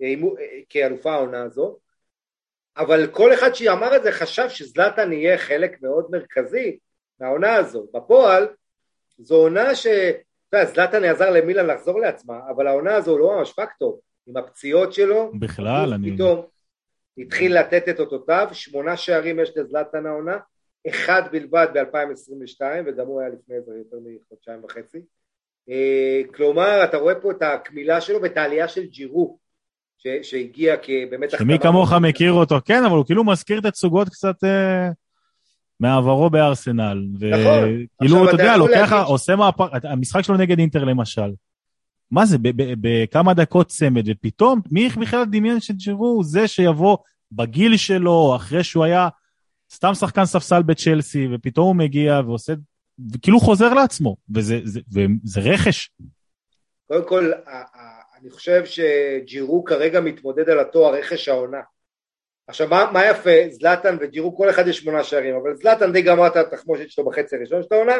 [0.01, 1.77] אה, אה, כאלופה העונה הזו,
[2.77, 6.77] אבל כל אחד שאמר את זה חשב שזלטן יהיה חלק מאוד מרכזי
[7.19, 7.87] מהעונה הזו.
[7.93, 8.47] בפועל
[9.17, 9.87] זו עונה ש...
[10.49, 14.93] אתה יודע, זלטן יעזר למילן לחזור לעצמה, אבל העונה הזו לא ממש פקטור, עם הפציעות
[14.93, 15.31] שלו.
[15.39, 16.15] בכלל, אני...
[16.15, 16.45] פתאום,
[17.17, 20.37] התחיל לתת את אותותיו, שמונה שערים יש לזלטן העונה,
[20.89, 24.97] אחד בלבד ב-2022 וגם הוא היה לפני זה יותר מחודשיים וחצי.
[25.69, 29.37] אה, כלומר, אתה רואה פה את הקמילה שלו ואת העלייה של ג'ירו,
[30.21, 31.29] שהגיע כבאמת...
[31.31, 34.89] שמי כמוך מכיר אותו, כן, אבל הוא כאילו מזכיר את התסוגות קצת אה,
[35.79, 37.05] מעברו בארסנל.
[37.19, 37.85] נכון.
[37.95, 41.31] וכאילו, אתה יודע, לוקח, עושה מהפך, המשחק שלו נגד אינטר למשל.
[42.11, 42.37] מה זה,
[42.81, 46.97] בכמה דקות צמד, ופתאום, מי בכלל דמיין שג'ירו הוא זה שיבוא
[47.31, 49.09] בגיל שלו, אחרי שהוא היה
[49.73, 52.53] סתם שחקן ספסל בצ'לסי, ופתאום הוא מגיע ועושה
[53.21, 55.89] כאילו חוזר לעצמו, וזה זה, וזה רכש.
[56.87, 57.31] קודם כל,
[58.19, 61.61] אני חושב שג'ירו כרגע מתמודד על התואר רכש העונה.
[62.47, 63.29] עכשיו, מה, מה יפה?
[63.49, 67.35] זלאטן וג'ירו, כל אחד יש שמונה שערים, אבל זלאטן די גמר את התחמושת שלו בחצי
[67.35, 67.95] הראשון של העונה,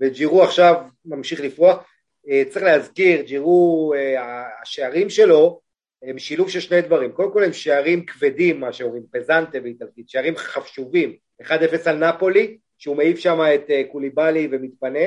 [0.00, 1.84] וג'ירו עכשיו ממשיך לפרוח.
[2.28, 5.60] אה, צריך להזכיר, ג'ירו, אה, השערים שלו
[6.02, 7.12] הם שילוב של שני דברים.
[7.12, 11.16] קודם כל הם שערים כבדים, מה שאומרים, פזנטה באיטלקית, שערים חשובים.
[11.42, 15.04] 1-0 על נפולי, שהוא מעיף שם את אה, קוליבאלי ומתפנה,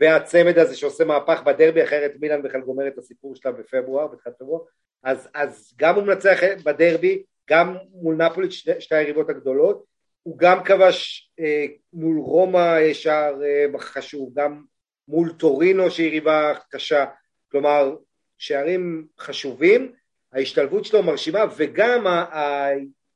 [0.00, 4.60] והצמד הזה שעושה מהפך בדרבי, אחרת מילאן בכלל גומר את הסיפור שלה בפברואר, בתחילת פברואר,
[5.02, 9.84] אז, אז גם הוא מנצח בדרבי, גם מול נפולי, שתי, שתי היריבות הגדולות,
[10.22, 14.62] הוא גם כבש אה, מול רומא שער אה, חשוב, גם
[15.08, 17.04] מול טורינו שהיא יריבה קשה,
[17.50, 17.96] כלומר
[18.38, 19.92] שערים חשובים,
[20.32, 22.06] ההשתלבות שלו מרשימה וגם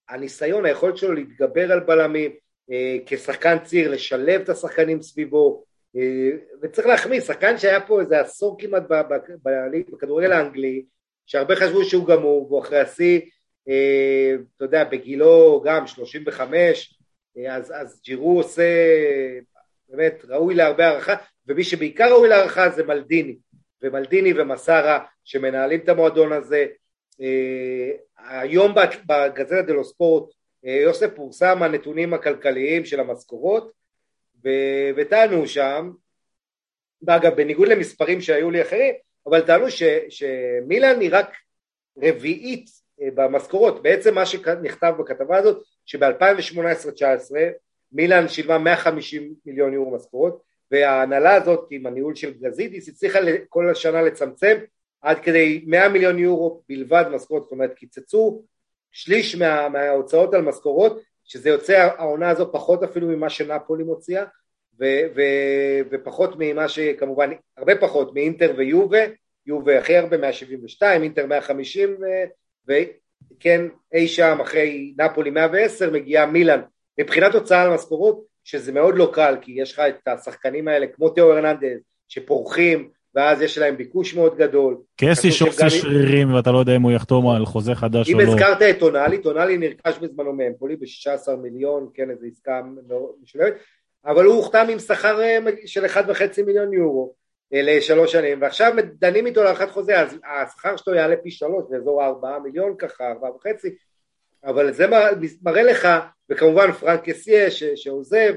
[0.09, 2.31] הניסיון, היכולת שלו להתגבר על בלמים,
[2.71, 5.65] אה, כשחקן ציר, לשלב את השחקנים סביבו,
[5.97, 6.31] אה,
[6.63, 8.83] וצריך להחמיא, שחקן שהיה פה איזה עשור כמעט
[9.93, 10.85] בכדורגל האנגלי,
[11.27, 13.21] שהרבה חשבו שהוא גמור, והוא אחרי השיא,
[13.69, 16.95] אה, אתה יודע, בגילו גם 35,
[17.51, 18.63] אז, אז ג'ירו עושה,
[19.89, 21.15] באמת, ראוי להרבה הערכה,
[21.49, 23.37] ומי שבעיקר ראוי להערכה זה מלדיני,
[23.83, 26.67] ומלדיני ומסארה שמנהלים את המועדון הזה.
[28.19, 28.75] היום
[29.07, 30.31] בגזלת דלו ספורט
[30.63, 33.73] יוסף פורסם הנתונים הכלכליים של המשכורות
[34.97, 35.91] וטענו שם,
[37.03, 38.95] ואגב בניגוד למספרים שהיו לי אחרים,
[39.27, 39.67] אבל טענו
[40.09, 41.37] שמילן היא רק
[42.03, 42.67] רביעית
[43.03, 47.37] אה, במשכורות, בעצם מה שנכתב בכתבה הזאת שב-2018-2019
[47.93, 54.03] מילן שילמה 150 מיליון יורו משכורות וההנהלה הזאת עם הניהול של גזידיס הצליחה כל השנה
[54.03, 54.59] לצמצם
[55.01, 58.43] עד כדי 100 מיליון יורו בלבד משכורות, זאת אומרת קיצצו
[58.93, 64.25] שליש מה, מההוצאות על משכורות, שזה יוצא העונה הזו פחות אפילו ממה שנפולי מוציאה,
[64.81, 64.85] ו,
[65.17, 65.23] ו,
[65.91, 68.99] ופחות ממה שכמובן, הרבה פחות מאינטר ויובה,
[69.47, 72.05] יובה הכי הרבה 172, אינטר 150, ו,
[72.69, 76.61] וכן אי שם אחרי נפולי 110 מגיעה מילאן.
[77.01, 81.09] מבחינת הוצאה על משכורות, שזה מאוד לא קל, כי יש לך את השחקנים האלה כמו
[81.09, 84.77] תיאו הרננדז, שפורחים, ואז יש להם ביקוש מאוד גדול.
[84.97, 88.23] קסי שעושה שרירים ואתה לא יודע אם הוא יחתום על חוזה חדש או לא.
[88.23, 92.61] אם הזכרת את טונאלי, טונאלי נרכש בזמנו מאמפולי ב-16 מיליון, כן, איזו עסקה
[93.23, 93.55] משולמת,
[94.07, 97.15] אבל הוא הוחתם עם שכר אה, של 1.5 מיליון יורו
[97.55, 102.03] אה, לשלוש שנים, ועכשיו דנים איתו להארכת חוזה, אז השכר שלו יעלה פי שלוש, באזור
[102.03, 103.69] ה-4 מיליון ככה, 4.5,
[104.45, 104.87] אבל זה
[105.43, 105.89] מראה לך,
[106.31, 108.35] וכמובן פרנק קסיה שעוזב,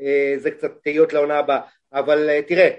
[0.00, 1.60] אה, זה קצת תהיות לעונה הבאה,
[1.92, 2.70] אבל תראה,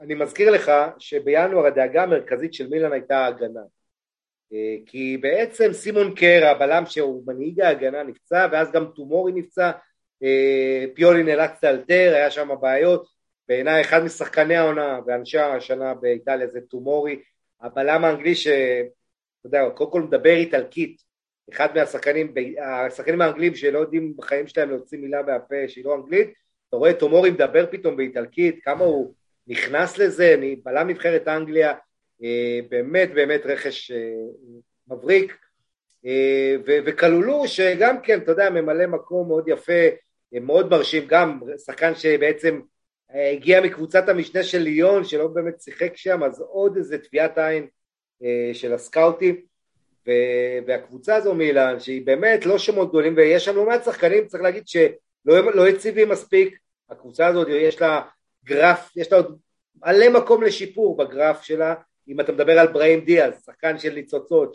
[0.00, 3.60] אני מזכיר לך שבינואר הדאגה המרכזית של מילן הייתה ההגנה.
[4.52, 9.70] אה, כי בעצם סימון קר, הבלם שהוא מנהיג ההגנה נפצע, ואז גם טומורי נפצע,
[10.22, 13.20] אה, פיולי נאלץ לאלתר, היה שם בעיות.
[13.48, 17.22] בעיניי אחד משחקני העונה ואנשי השנה באיטליה זה טומורי,
[17.60, 18.56] הבלם האנגלי שאתה
[19.44, 21.02] יודע, קודם כל מדבר איטלקית,
[21.52, 26.28] אחד מהשחקנים, השחקנים האנגלים שלא יודעים בחיים שלהם להוציא מילה מהפה שהיא לא אנגלית,
[26.68, 29.14] אתה רואה טומורי מדבר פתאום באיטלקית, כמה הוא
[29.46, 31.74] נכנס לזה, בלם נבחרת אנגליה,
[32.22, 33.96] אה, באמת באמת רכש אה,
[34.88, 35.36] מבריק,
[36.06, 39.82] אה, וכלולו שגם כן, אתה יודע, ממלא מקום מאוד יפה,
[40.32, 42.60] מאוד מרשים, גם שחקן שבעצם
[43.10, 47.66] הגיע מקבוצת המשנה של ליון, שלא באמת שיחק שם, אז עוד איזה טביעת עין
[48.52, 49.40] של הסקאוטים,
[50.66, 54.68] והקבוצה הזו מילאן, שהיא באמת לא שמות גדולים, ויש שם לא מעט שחקנים, צריך להגיד
[54.68, 56.58] שלא לא יציבים מספיק,
[56.90, 58.02] הקבוצה הזאת יש לה
[58.44, 59.38] גרף, יש לה עוד
[59.86, 61.74] מלא מקום לשיפור בגרף שלה,
[62.08, 64.54] אם אתה מדבר על בראים דיאז, שחקן של ניצוצות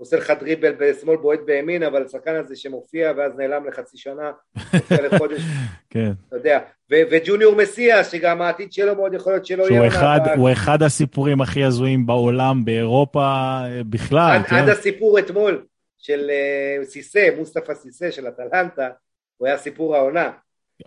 [0.00, 4.30] שעושה לך דריבל בשמאל בועט בימין, אבל השחקן הזה שמופיע ואז נעלם לחצי שנה,
[4.74, 5.40] מופיע לחודש,
[5.90, 6.12] כן.
[6.28, 6.58] אתה יודע,
[6.90, 9.86] ו- וג'וניור מסיה, שגם העתיד שלו מאוד יכול להיות שלא יהיה...
[9.86, 13.24] אחד, הוא אחד הסיפורים הכי הזויים בעולם, באירופה
[13.64, 14.56] אה, בכלל, עד, כן?
[14.56, 15.64] עד הסיפור אתמול
[15.98, 18.88] של uh, סיסה, מוסטפא סיסה של אטלנטה,
[19.36, 20.30] הוא היה סיפור העונה.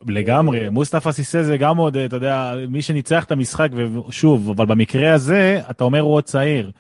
[0.08, 3.70] לגמרי, מוסטפא סיסא זה גם עוד, אתה יודע, מי שניצח את המשחק,
[4.08, 6.72] ושוב, אבל במקרה הזה, אתה אומר הוא עוד צעיר.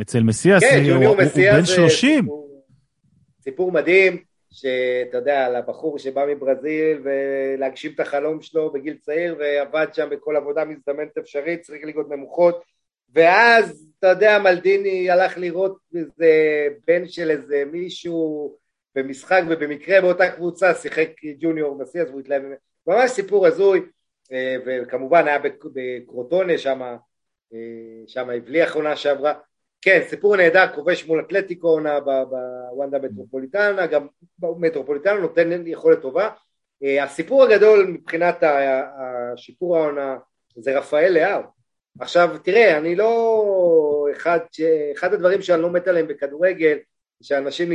[0.00, 1.16] אצל מסיאס כן, הוא, הוא, הוא
[1.52, 2.20] בן 30.
[2.20, 2.64] סיפור,
[3.40, 9.86] סיפור מדהים, שאתה יודע, על הבחור שבא מברזיל ולהגשים את החלום שלו בגיל צעיר ועבד
[9.92, 12.62] שם בכל עבודה מזדמנת אפשרית, צריך ליגות נמוכות,
[13.14, 16.32] ואז, אתה יודע, מלדיני הלך לראות איזה
[16.86, 18.56] בן של איזה מישהו
[18.94, 22.42] במשחק ובמקרה באותה קבוצה שיחק ג'וניור מסי אז הוא התלהב
[22.86, 23.82] ממש סיפור הזוי
[24.32, 26.82] אה, וכמובן היה בקרוטונה שם
[27.52, 27.58] אה,
[28.06, 29.34] שם הבליח עונה שעברה
[29.82, 34.06] כן סיפור נהדר כובש מול אתלטיקו עונה בוונדה מטרופוליטנה גם
[34.42, 36.28] מטרופוליטנה נותן יכולת טובה.
[37.02, 38.42] הסיפור הגדול מבחינת
[39.32, 40.16] השיפור העונה
[40.56, 41.42] זה רפאל לאהו.
[42.00, 44.38] עכשיו תראה, אני לא אחד,
[44.96, 46.78] אחד הדברים שאני לא מת עליהם בכדורגל,
[47.22, 47.70] שאנשים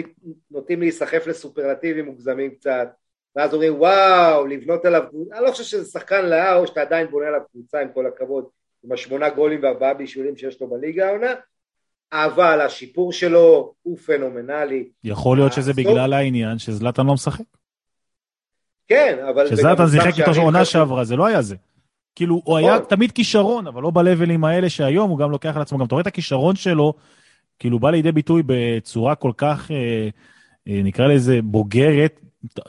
[0.52, 2.88] נוטים להיסחף לסופרלטיבים מוגזמים קצת,
[3.36, 7.42] ואז אומרים וואו, לבנות עליו, אני לא חושב שזה שחקן לאהו שאתה עדיין בונה עליו
[7.52, 8.46] קבוצה עם כל הכבוד,
[8.84, 11.34] עם השמונה גולים וארבעה בישולים שיש לו בליגה העונה,
[12.24, 14.84] אבל השיפור שלו הוא פנומנלי.
[15.04, 17.44] יכול להיות שזה בגלל העניין שזלאטן לא משחק.
[18.88, 19.48] כן, אבל...
[19.50, 21.56] שזלאטן שיחק איתו עונה שעברה, זה לא היה זה.
[22.16, 22.86] כאילו, הוא היה נכון.
[22.90, 25.78] תמיד כישרון, אבל לא בלבלים האלה שהיום הוא גם לוקח על עצמו.
[25.78, 26.94] גם אתה רואה את הכישרון שלו,
[27.60, 30.10] כאילו בא לידי ביטוי בצורה כל כך, אה,
[30.68, 32.22] אה, נקרא לזה בוגרת,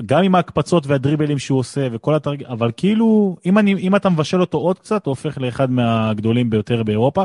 [0.07, 2.45] גם עם ההקפצות והדריבלים שהוא עושה וכל התרג...
[2.45, 6.83] אבל כאילו, אם, אני, אם אתה מבשל אותו עוד קצת, הוא הופך לאחד מהגדולים ביותר
[6.83, 7.25] באירופה.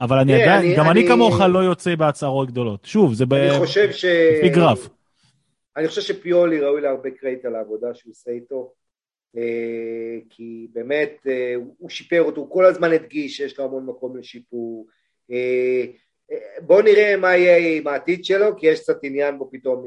[0.00, 2.84] אבל אני עדיין, גם אני, כמוך לא יוצא בהצהרות גדולות.
[2.84, 3.24] שוב, זה
[4.38, 4.88] לפי גרף.
[5.76, 8.72] אני חושב שפיולי ראוי להרבה קרדיט על העבודה שהוא עושה איתו.
[9.36, 14.16] אה, כי באמת אה, הוא שיפר אותו, הוא כל הזמן הדגיש שיש לו המון מקום
[14.16, 14.86] לשיפור.
[15.30, 15.84] אה,
[16.60, 19.84] בואו נראה מה יהיה עם העתיד שלו, כי יש קצת עניין בו פתאום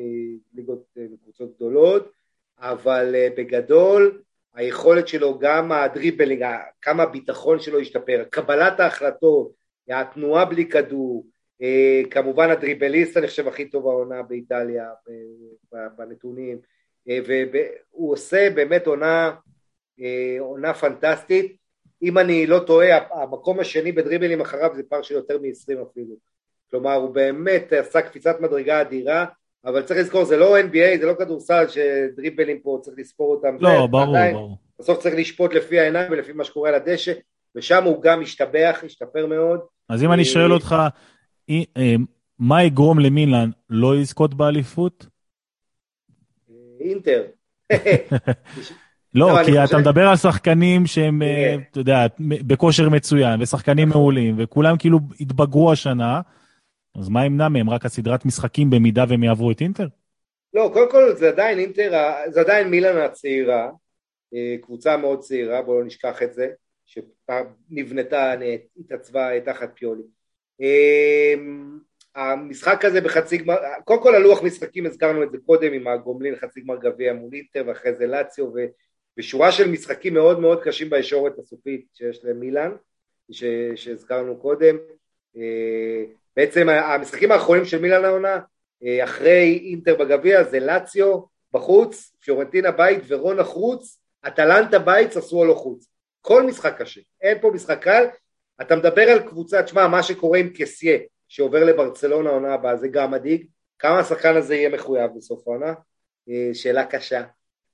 [0.53, 2.11] מליגות מקבוצות גדולות,
[2.59, 4.21] אבל בגדול
[4.53, 6.45] היכולת שלו, גם הדריבלינג,
[6.81, 9.51] כמה הביטחון שלו השתפר, קבלת ההחלטות,
[9.99, 11.25] התנועה בלי כדור,
[12.11, 14.89] כמובן הדריבליסט אני חושב הכי טוב העונה באיטליה
[15.97, 16.57] בנתונים,
[17.09, 19.31] אה, והוא עושה באמת עונה,
[20.01, 21.57] אה, עונה פנטסטית.
[22.03, 26.15] אם אני לא טועה, המקום השני בדריבלים אחריו זה פער של יותר מ-20 אפילו.
[26.69, 29.25] כלומר, הוא באמת עשה קפיצת מדרגה אדירה,
[29.65, 33.57] אבל צריך לזכור, זה לא NBA, זה לא כדורסל שדריבלים פה צריך לספור אותם.
[33.59, 34.57] לא, זה, ברור, עדיין, ברור.
[34.79, 37.13] בסוף צריך לשפוט לפי העיניים ולפי מה שקורה על הדשא,
[37.55, 39.59] ושם הוא גם השתבח, השתפר מאוד.
[39.89, 40.75] אז אם אני שואל אותך,
[42.39, 45.05] מה יגרום למילן לא לזכות באליפות?
[46.79, 47.23] אינטר.
[49.15, 54.01] לא, לא כי אתה מדבר על שחקנים שהם, אה, אתה יודע, בכושר מצוין, ושחקנים נכון.
[54.01, 56.21] מעולים, וכולם כאילו התבגרו השנה,
[56.95, 57.69] אז מה ימנע מהם?
[57.69, 59.87] רק הסדרת משחקים במידה והם יעברו את אינטר?
[60.53, 61.91] לא, קודם כל זה עדיין אינטר,
[62.27, 63.69] זה עדיין מילאן הצעירה,
[64.33, 66.47] אה, קבוצה מאוד צעירה, בואו לא נשכח את זה,
[66.91, 68.33] שנבנתה,
[68.79, 70.03] התעצבה תחת פיולי.
[70.61, 71.33] אה,
[72.15, 76.61] המשחק הזה בחצי גמר, קודם כל הלוח משחקים הזכרנו את זה קודם עם הגומלין חצי
[76.61, 78.51] גמר גביע מול אינטר ואחרי זה לאציו
[79.17, 82.71] ושורה של משחקים מאוד מאוד קשים בישורת הסופית שיש למילאן
[83.75, 84.77] שהזכרנו קודם
[85.37, 86.03] אה,
[86.35, 88.39] בעצם המשחקים האחרונים של מילאן העונה
[88.83, 91.19] אה, אחרי אינטר בגביע זה לאציו
[91.53, 95.90] בחוץ, פיורנטינה בית ורונה חוץ, אטלנטה בית עשו לו חוץ
[96.21, 98.05] כל משחק קשה, אין פה משחק קל
[98.61, 103.11] אתה מדבר על קבוצה, תשמע מה שקורה עם קסיה שעובר לברצלונה העונה הבאה, זה גם
[103.11, 103.45] מדאיג.
[103.79, 105.73] כמה השחקן הזה יהיה מחויב בסוף העונה?
[106.29, 107.23] אה, שאלה קשה.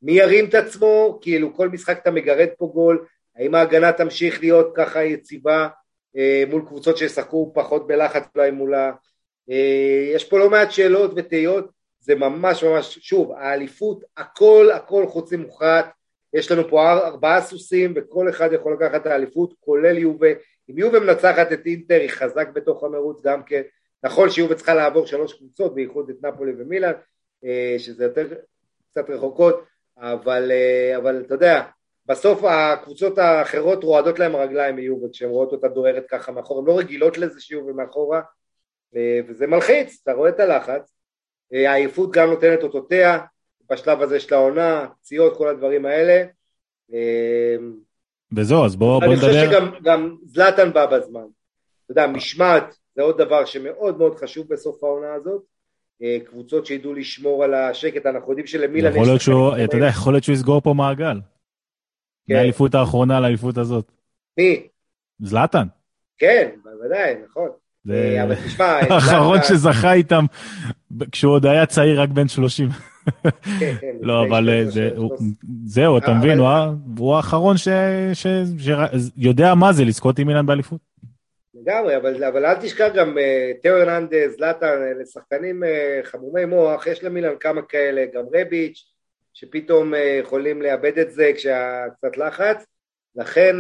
[0.02, 1.20] מי ירים את עצמו?
[1.22, 3.06] כאילו כל משחק אתה מגרד פה גול,
[3.36, 5.68] האם ההגנה תמשיך להיות ככה יציבה
[6.18, 8.92] אה, מול קבוצות שישחקו פחות בלחץ אולי מולה?
[9.50, 15.34] אה, יש פה לא מעט שאלות ותהיות, זה ממש ממש, שוב, האליפות, הכל הכל חוץ
[15.34, 15.90] ממוחרט,
[16.34, 20.28] יש לנו פה ארבעה סוסים וכל אחד יכול לקחת את האליפות, כולל יובה,
[20.70, 23.62] אם יובה מנצחת את אינטר היא חזק בתוך המרוץ גם כן,
[24.04, 26.94] נכון שיובה צריכה לעבור שלוש קבוצות, בייחוד את נפולי ומילאן,
[27.46, 28.28] אה, שזה יותר
[28.92, 29.64] קצת רחוקות,
[29.98, 31.64] אבל, אה, אבל אתה יודע,
[32.06, 36.80] בסוף הקבוצות האחרות רועדות להם הרגליים מיובה כשהן רואות אותה דוהרת ככה מאחורה, הן לא
[36.80, 38.22] רגילות לזה שיובה מאחורה,
[38.96, 40.94] אה, וזה מלחיץ, אתה רואה את הלחץ,
[41.52, 43.20] העייפות גם נותנת אותותיה
[43.72, 46.24] בשלב הזה של העונה, פציעות, כל הדברים האלה,
[48.32, 49.30] וזהו, אז בואו בוא נדבר...
[49.30, 51.26] אני חושב שגם זלאטן בא בזמן.
[51.86, 55.42] אתה יודע, משמעת זה עוד דבר שמאוד מאוד חשוב בסוף העונה הזאת.
[56.02, 60.14] אה, קבוצות שידעו לשמור על השקט, אנחנו יודעים שלמילן יכול להיות שהוא, אתה יודע, יכול
[60.14, 61.20] להיות שהוא יסגור פה מעגל.
[62.28, 62.34] כן.
[62.34, 63.92] מהאליפות האחרונה לאליפות הזאת.
[64.38, 64.68] מי?
[65.20, 65.68] זלאטן.
[66.18, 67.50] כן, בוודאי, נכון.
[67.84, 70.26] זה אה, אבל תשמע, האחרון שזכה איתם
[71.12, 72.70] כשהוא עוד היה צעיר רק בן 30.
[73.60, 74.64] כן, לא, אבל אה,
[75.66, 76.40] זהו, אתה מבין,
[76.98, 77.56] הוא האחרון
[78.14, 80.82] שיודע מה זה לזכות עם אילן באליפות.
[81.54, 85.64] לגמרי, אבל אל תשכח גם אה, תאו הרננדז, לטן, אלה שחקנים
[86.04, 88.84] חמומי מוח, יש למילן כמה כאלה, גם רביץ',
[89.34, 92.66] שפתאום יכולים לאבד את זה כשקצת לחץ,
[93.16, 93.56] לכן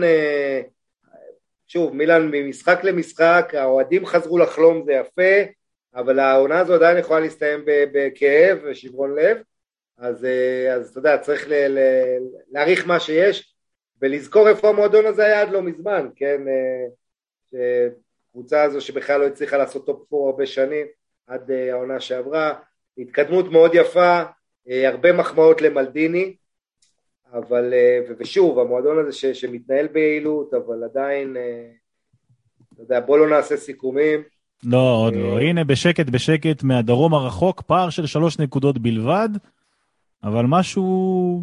[1.67, 5.51] שוב, מילאן ממשחק למשחק, האוהדים חזרו לחלום, זה יפה,
[5.97, 9.37] אבל העונה הזו עדיין יכולה להסתיים בכאב ושברון לב,
[9.97, 11.79] אז, אה, אז אתה יודע, צריך ל, ל,
[12.51, 13.55] להעריך מה שיש
[14.01, 16.41] ולזכור איפה המועדון הזה היה עד לא מזמן, כן?
[17.55, 17.87] אה,
[18.31, 20.87] קבוצה הזו שבכלל לא הצליחה לעשות top four הרבה שנים,
[21.27, 22.59] עד אה, העונה שעברה,
[22.97, 24.23] התקדמות מאוד יפה,
[24.69, 26.35] הרבה מחמאות למלדיני,
[27.33, 27.73] אבל,
[28.17, 31.37] ושוב, המועדון הזה ש, שמתנהל ביעילות, אבל עדיין,
[32.73, 34.23] אתה יודע, בוא לא נעשה סיכומים.
[34.63, 35.39] לא, עוד לא.
[35.39, 39.29] הנה, בשקט בשקט מהדרום הרחוק, פער של שלוש נקודות בלבד,
[40.23, 41.41] אבל משהו...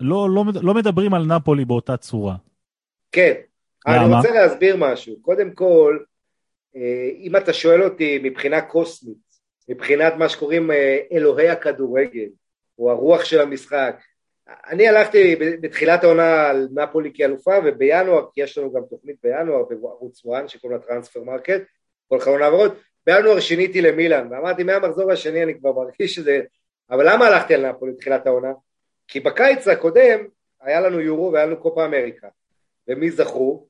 [0.00, 2.36] לא, לא, לא מדברים על נפולי באותה צורה.
[3.12, 3.32] כן,
[3.86, 4.04] למה?
[4.04, 5.16] אני רוצה להסביר משהו.
[5.22, 5.98] קודם כל,
[6.76, 9.32] אה, אם אתה שואל אותי מבחינה קוסמית,
[9.68, 12.28] מבחינת מה שקוראים אה, אלוהי הכדורגל,
[12.78, 14.00] או הרוח של המשחק,
[14.48, 20.22] אני הלכתי בתחילת העונה על נפולי כאלופה, ובינואר, כי יש לנו גם תוכנית בינואר בערוץ
[20.26, 21.62] 1 שקוראים לה Transfer Market,
[22.12, 22.74] כל חלון העברות,
[23.06, 26.40] בינואר שיניתי למילאן, ואמרתי מהמחזור השני אני כבר מרגיש שזה...
[26.90, 28.52] אבל למה הלכתי על נפולי בתחילת העונה?
[29.08, 30.20] כי בקיץ הקודם
[30.60, 32.28] היה לנו יורו והיה לנו קופה אמריקה,
[32.88, 33.66] ומי זכו?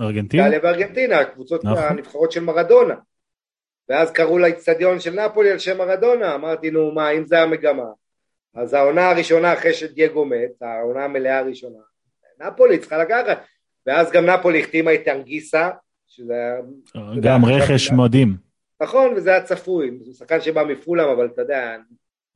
[0.00, 0.44] ארגנטינה?
[0.44, 1.78] איטליה וארגנטינה, הקבוצות נכון.
[1.78, 2.94] הנבחרות של מרדונה.
[3.88, 7.88] ואז קראו לאצטדיון של נפולי על שם מרדונה, אמרתי נו מה, אם זה המגמה.
[8.54, 11.78] אז העונה הראשונה אחרי שדייגו מת, העונה המלאה הראשונה,
[12.40, 13.44] נפולי צריכה לקחת.
[13.86, 15.70] ואז גם נפולי החתימה את אנגיסה,
[16.16, 16.54] שזה היה...
[17.20, 18.36] גם רכש מדהים.
[18.82, 21.76] נכון, וזה היה צפוי, זה שחקן שבא מפולם, אבל אתה יודע...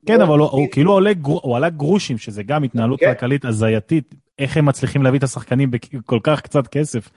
[0.05, 3.13] כן, אבל הוא כאילו הוא עלה גרושים, שזה גם התנהלות כן.
[3.13, 7.09] כלכלית הזייתית, איך הם מצליחים להביא את השחקנים בכל כך קצת כסף.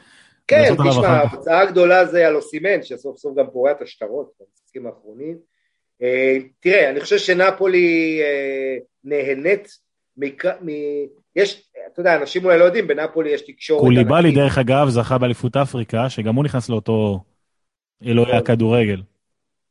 [0.46, 5.36] כן, תשמע, ההוצאה הגדולה זה על אוסימן, שסוף סוף גם פורע את השטרות במשחקים האחרונים.
[6.02, 9.68] אה, תראה, אני חושב שנפולי אה, נהנית
[11.36, 13.82] יש, אתה יודע, אנשים אולי לא יודעים, בנפולי יש תקשורת...
[13.82, 17.20] קוליבאלי, דרך אגב, זכה באליפות אפריקה, שגם הוא נכנס לאותו
[18.06, 18.38] אלוהי נכון.
[18.38, 19.02] הכדורגל.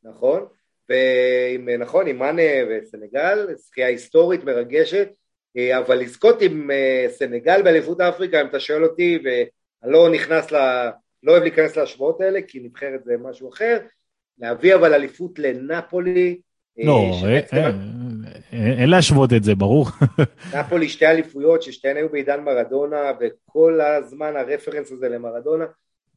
[0.04, 0.44] נכון,
[0.88, 5.08] ועם, נכון, עם מאנה וסנגל, זכייה היסטורית מרגשת,
[5.56, 10.52] אה, אבל לזכות עם אה, סנגל באליפות אפריקה, אם אתה שואל אותי, ואני לא נכנס
[10.52, 10.56] ל...
[11.22, 13.78] לא אוהב להיכנס להשוואות האלה, כי נבחרת זה משהו אחר,
[14.38, 16.40] להביא אבל אליפות לנפולי,
[16.78, 17.12] לא,
[18.52, 19.86] אין להשוות את זה, ברור.
[20.58, 25.64] נפולי שתי אליפויות ששתיהן היו בעידן מרדונה, וכל הזמן הרפרנס הזה למרדונה.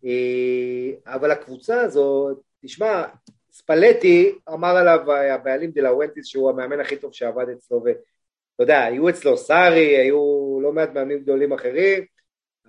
[0.06, 2.30] אה, אבל הקבוצה הזו,
[2.66, 3.04] תשמע,
[3.52, 8.00] ספלטי אמר עליו הבעלים דה לאורנטיס שהוא המאמן הכי טוב שעבד אצלו, ואתה
[8.60, 12.04] יודע, היו אצלו סארי, היו לא מעט מאמנים גדולים אחרים,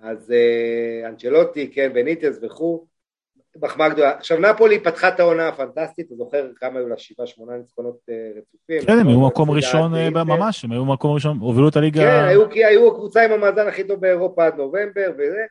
[0.01, 2.85] אז אה, אנצ'לוטי, כן, בניטס וכו',
[3.61, 4.11] מחמאה גדולה.
[4.11, 8.29] עכשיו נפולי פתחה את העונה הפנטסטית, אתה זוכר כמה היו לה שבעה שמונה ניצחונות אה,
[8.37, 8.81] רצופים.
[8.81, 12.01] כן, הם היו מקום ראשון אה, ממש, הם היו מקום ראשון, הובילו את הליגה.
[12.01, 15.45] כן, היו, כי היו הקבוצה עם המאזן הכי טוב באירופה עד נובמבר וזה,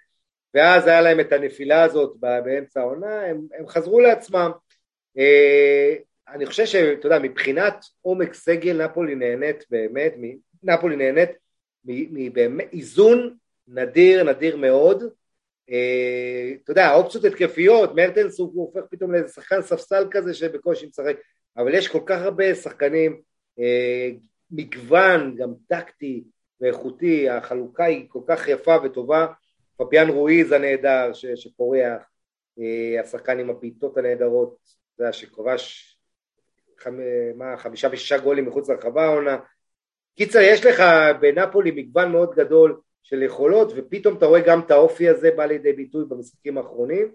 [0.55, 4.51] ואז היה להם את הנפילה הזאת באמצע העונה, הם, הם חזרו לעצמם.
[5.19, 5.95] אה,
[6.29, 10.14] אני חושב שאתה יודע, מבחינת עומק סגל נפולי נהנית באמת,
[10.62, 11.31] נפולי נהנית
[11.85, 13.35] מבאמת איזון
[13.69, 15.05] נדיר, נדיר מאוד,
[15.66, 21.16] אתה יודע, האופציות התקפיות, מרטנס הוא הופך פתאום לאיזה שחקן ספסל כזה שבקושי משחק,
[21.57, 23.20] אבל יש כל כך הרבה שחקנים,
[23.59, 24.11] אה,
[24.50, 26.24] מגוון, גם טקטי
[26.61, 29.26] ואיכותי, החלוקה היא כל כך יפה וטובה,
[29.76, 32.02] פפיאן רואיז הנהדר שפורח,
[32.59, 34.57] אה, השחקן עם הבעיטות הנהדרות,
[34.94, 35.92] אתה יודע, שכובש
[37.57, 39.38] חמישה ושישה גולים מחוץ לרחבה העונה.
[40.16, 40.83] קיצר, יש לך
[41.20, 45.73] בנפולי מגוון מאוד גדול של יכולות, ופתאום אתה רואה גם את האופי הזה בא לידי
[45.73, 47.12] ביטוי במשחקים האחרונים.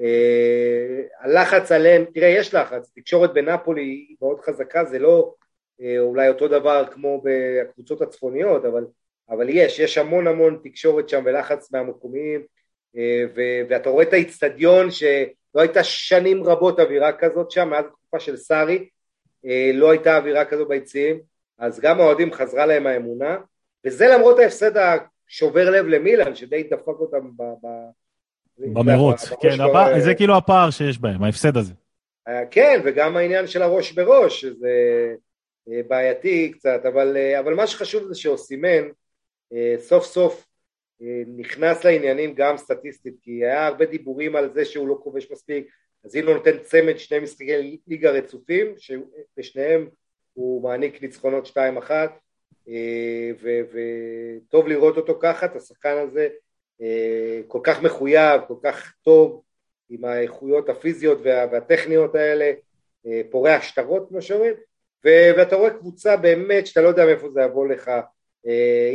[0.00, 5.34] אה, הלחץ עליהם, תראה יש לחץ, תקשורת בנפולי היא מאוד חזקה, זה לא
[5.80, 8.86] אה, אולי אותו דבר כמו בקבוצות הצפוניות, אבל,
[9.30, 12.42] אבל יש, יש המון המון תקשורת שם ולחץ מהמקומיים,
[12.96, 13.24] אה,
[13.68, 18.88] ואתה רואה את האיצטדיון שלא הייתה שנים רבות אווירה כזאת שם, מאז התקופה של סארי,
[19.74, 21.20] לא הייתה אווירה כזאת ביציעים,
[21.58, 23.36] אז גם האוהדים חזרה להם האמונה,
[23.86, 24.76] וזה למרות ההפסד
[25.32, 27.42] שובר לב למילאן, שדי דפק אותם ב...
[27.42, 27.66] ב...
[28.58, 31.72] במרוץ, כן, הבא, זה כאילו הפער שיש בהם, ההפסד הזה.
[32.28, 34.68] אה, כן, וגם העניין של הראש בראש, שזה
[35.68, 38.88] אה, בעייתי קצת, אבל, אה, אבל מה שחשוב זה שאוסימן
[39.78, 40.46] סוף סוף
[41.36, 45.66] נכנס לעניינים גם סטטיסטית, כי היה הרבה דיבורים על זה שהוא לא כובש מספיק,
[46.04, 49.88] אז אם הוא נותן צמד שני משחקי ליגה רצופים, שבשניהם
[50.32, 52.06] הוא מעניק ניצחונות 2-1, אה,
[53.72, 56.28] וטוב לראות אותו ככה, את השחקן הזה
[56.82, 59.42] אה, כל כך מחויב, כל כך טוב,
[59.88, 62.52] עם האיכויות הפיזיות והטכניות האלה,
[63.06, 64.54] אה, פורע שטרות כמו שאומרים,
[65.04, 67.90] ואתה רואה קבוצה באמת שאתה לא יודע מאיפה זה יבוא לך,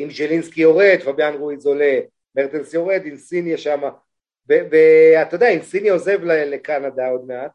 [0.04, 2.00] אם ז'לינסקי יורד, פביאן רואיז עולה,
[2.36, 3.82] מרטנס יורד, אינסיניה שם,
[4.48, 7.52] ואתה יודע, אינסיניה עוזב לקנדה עוד מעט,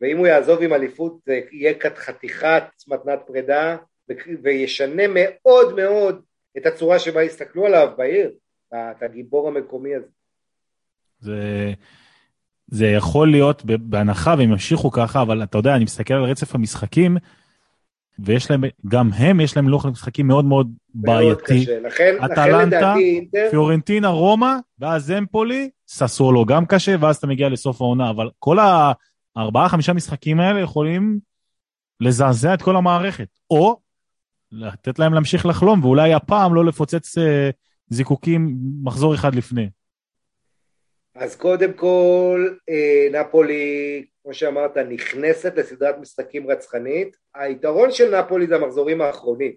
[0.00, 1.18] ואם הוא יעזוב עם אליפות
[1.52, 3.76] יהיה חתיכת מתנת פרידה,
[4.42, 6.20] וישנה מאוד מאוד
[6.56, 8.30] את הצורה שבה יסתכלו עליו בעיר,
[8.68, 10.06] את הגיבור המקומי הזה.
[11.18, 11.72] זה,
[12.66, 17.16] זה יכול להיות בהנחה והם ימשיכו ככה, אבל אתה יודע, אני מסתכל על רצף המשחקים,
[18.18, 21.66] ויש להם, גם הם, יש להם לוח משחקים מאוד מאוד בעייתי.
[21.82, 22.94] לכן, אטלנטה,
[23.50, 28.58] פיורנטינה, רומא, ואז אמפולי, ססולו גם קשה, ואז אתה מגיע לסוף העונה, אבל כל
[29.36, 31.18] הארבעה, חמישה משחקים האלה יכולים
[32.00, 33.80] לזעזע את כל המערכת, או
[34.54, 37.50] לתת להם להמשיך לחלום, ואולי הפעם לא לפוצץ אה,
[37.88, 39.68] זיקוקים מחזור אחד לפני.
[41.14, 47.16] אז קודם כל, אה, נפולי, כמו שאמרת, נכנסת לסדרת משחקים רצחנית.
[47.34, 49.52] היתרון של נפולי זה המחזורים האחרונים.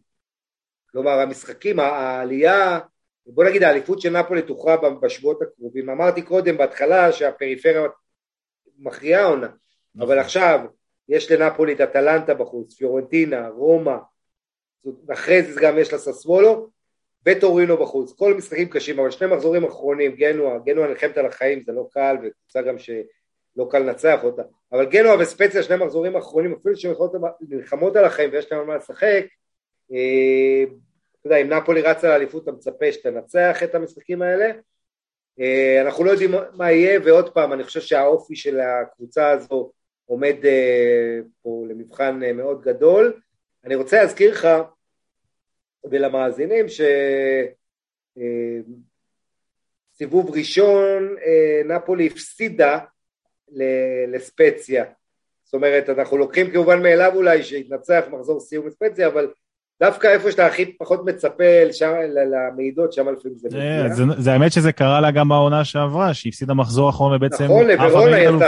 [0.92, 2.80] כלומר, המשחקים, העלייה,
[3.26, 5.90] בוא נגיד האליפות של נפולי תוכרע בשבועות הקרובים.
[5.90, 7.82] אמרתי קודם בהתחלה שהפריפריה
[8.80, 9.48] מכריעה עונה,
[9.96, 10.10] נכון.
[10.10, 10.60] אבל עכשיו
[11.10, 13.96] יש לנפולי את אטלנטה בחוץ, פיורנטינה, רומא,
[15.08, 16.70] ואחרי זה גם יש לה ססוולו,
[17.26, 21.72] וטורינו בחוץ, כל משחקים קשים, אבל שני מחזורים אחרונים, גנוע, גנוע נלחמת על החיים, זה
[21.72, 26.76] לא קל, וקבוצה גם שלא קל לנצח אותה, אבל גנוע וספציה, שני מחזורים אחרונים, אפילו
[26.76, 26.94] שהן
[27.50, 29.26] נלחמות על החיים ויש להם מה לשחק,
[29.92, 30.64] אה,
[31.20, 34.52] אתה יודע, אם נפולי רצה לאליפות, אתה מצפה שתנצח את המשחקים האלה,
[35.40, 39.72] אה, אנחנו לא יודעים מה יהיה, ועוד פעם, אני חושב שהאופי של הקבוצה הזו
[40.06, 43.20] עומד אה, פה למבחן מאוד גדול.
[43.66, 44.48] אני רוצה להזכיר לך,
[45.92, 46.66] ולמאזינים
[49.96, 52.80] שסיבוב אה, ראשון אה, נפולי הפסידה
[54.08, 54.86] לספציה.
[55.44, 59.28] זאת אומרת, אנחנו לוקחים כמובן מאליו אולי שיתנצח מחזור סיום לספציה, אבל
[59.80, 63.90] דווקא איפה שאתה הכי פחות מצפה לשם, למעידות, שם לפעמים זה מגיע.
[63.94, 67.44] זה, זה האמת שזה קרה לה גם בעונה שעברה, שהיא הפסידה מחזור אחרון ובעצם...
[67.44, 68.48] נכון, לברונה היא הייתה...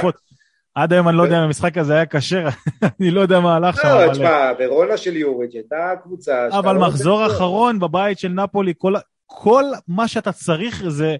[0.75, 2.47] עד היום אני לא יודע אם המשחק הזה היה כשר,
[2.99, 3.87] אני לא יודע מה הלך שם.
[3.87, 6.47] לא, תשמע, ורונה של יוריץ' הייתה קבוצה...
[6.51, 8.73] אבל לא מחזור אחרון בבית של נפולי,
[9.25, 11.15] כל מה שאתה צריך זה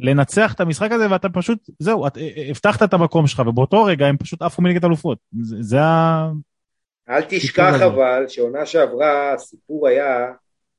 [0.00, 2.06] לנצח את המשחק הזה, ואתה פשוט, זהו,
[2.50, 5.18] הבטחת את המקום שלך, ובאותו רגע הם פשוט עפו מליגת אלופות.
[5.40, 6.30] זה ה...
[7.08, 10.32] אל תשכח אבל שעונה שעברה, הסיפור היה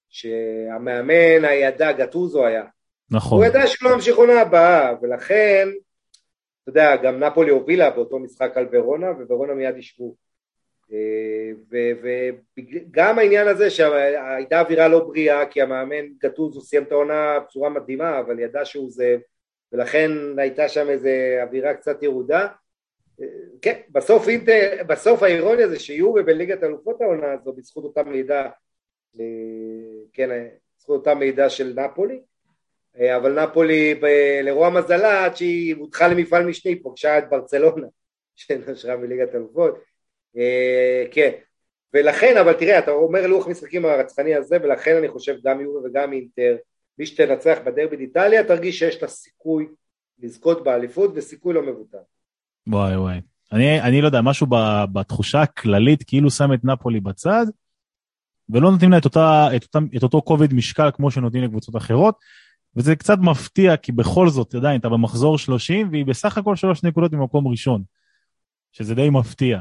[0.10, 2.64] שהמאמן הידע, גטוזו היה.
[3.12, 3.38] נכון.
[3.38, 5.68] הוא ידע שלא ימשיך עונה הבאה, ולכן
[6.70, 10.16] אתה יודע, גם נפולי הובילה באותו משחק על ורונה, וורונה מיד ישבו.
[10.92, 11.52] אה,
[12.58, 18.20] וגם העניין הזה שהייתה אווירה לא בריאה, כי המאמן גטוזו סיים את העונה בצורה מדהימה,
[18.20, 19.18] אבל ידע שהוא זה,
[19.72, 21.10] ולכן הייתה שם איזו
[21.42, 22.48] אווירה קצת ירודה.
[23.22, 23.28] אה,
[23.62, 28.50] כן, בסוף, אינטר, בסוף האירוניה זה שיובה בליגת אלופות העונה הזו, בזכות אותה מידע,
[29.20, 29.26] אה,
[30.14, 30.48] כן,
[30.78, 32.22] בזכות אותה מידע של נפולי,
[33.16, 34.00] אבל נפולי
[34.44, 37.88] לרוע מזלה עד שהיא הודחה למפעל משני, פוגשה את ברצלונה
[38.36, 39.78] שנשרה מליגת אלופות,
[40.38, 41.32] אה, כן,
[41.94, 46.14] ולכן, אבל תראה, אתה אומר לוח משחקים הרצחני הזה, ולכן אני חושב גם יורו וגם
[46.14, 46.56] אינטר,
[47.00, 49.68] מי שתנצח בדרבי איטליה, תרגיש שיש לה סיכוי
[50.20, 51.98] לזכות באליפות, וסיכוי לא מבוטל.
[52.68, 53.22] וואי וואי.
[53.54, 54.48] אני, אני לא יודע, משהו
[54.94, 57.46] בתחושה הכללית, כאילו שם את נפולי בצד,
[58.50, 62.16] ולא נותנים לה את, אותה, את, אותה, את אותו כובד משקל כמו שנותנים לקבוצות אחרות.
[62.76, 67.14] וזה קצת מפתיע, כי בכל זאת, עדיין, אתה במחזור 30, והיא בסך הכל שלוש נקודות
[67.14, 67.84] ממקום ראשון,
[68.72, 69.60] שזה די מפתיע.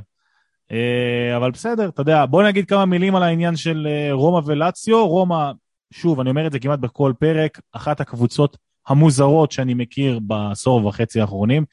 [0.73, 5.09] אה, אבל בסדר, אתה יודע, בוא נגיד כמה מילים על העניין של אה, רומא ולציו.
[5.09, 5.53] רומא,
[5.93, 11.21] שוב, אני אומר את זה כמעט בכל פרק, אחת הקבוצות המוזרות שאני מכיר בעשור וחצי
[11.21, 11.65] האחרונים.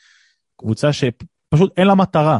[0.57, 2.39] קבוצה שפשוט אין לה מטרה.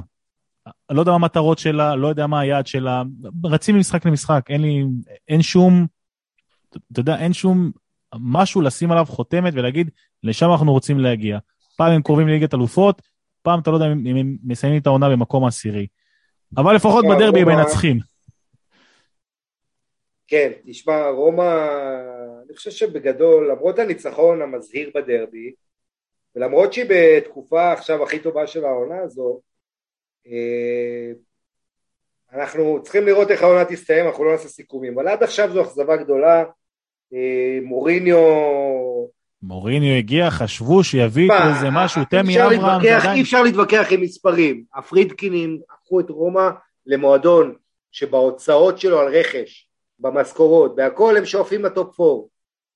[0.92, 3.04] לא יודע מה המטרות שלה, לא יודע מה היעד שלה,
[3.44, 4.84] רצים ממשחק למשחק, אין לי,
[5.28, 5.88] אין שום,
[6.92, 7.72] אתה יודע, אין שום
[8.20, 9.90] משהו לשים עליו חותמת ולהגיד,
[10.24, 11.38] לשם אנחנו רוצים להגיע.
[11.78, 13.02] פעם הם קרובים לליגת אלופות,
[13.42, 15.88] פעם אתה לא יודע אם הם מסיימים את העונה במקום העשירי.
[16.58, 17.98] אבל לפחות בדרבי הם מנצחים.
[20.28, 21.66] כן, תשמע, רומא,
[22.46, 25.54] אני חושב שבגדול, למרות הניצחון המזהיר בדרבי,
[26.36, 29.42] ולמרות שהיא בתקופה עכשיו הכי טובה של העונה הזו,
[30.28, 31.12] אה,
[32.34, 35.98] אנחנו צריכים לראות איך העונה תסתיים, אנחנו לא נעשה סיכומים, אבל עד עכשיו זו אכזבה
[35.98, 36.44] גדולה,
[37.64, 38.18] מוריניו...
[39.44, 42.82] מוריניו הגיע, חשבו שיביא איזה משהו, תמי אברהם,
[43.14, 44.64] אי אפשר להתווכח עם מספרים.
[44.76, 46.50] הפרידקינים הפכו את רומא
[46.86, 47.56] למועדון
[47.92, 52.22] שבהוצאות שלו על רכש, במשכורות, בהכל הם שואפים לטופ 4.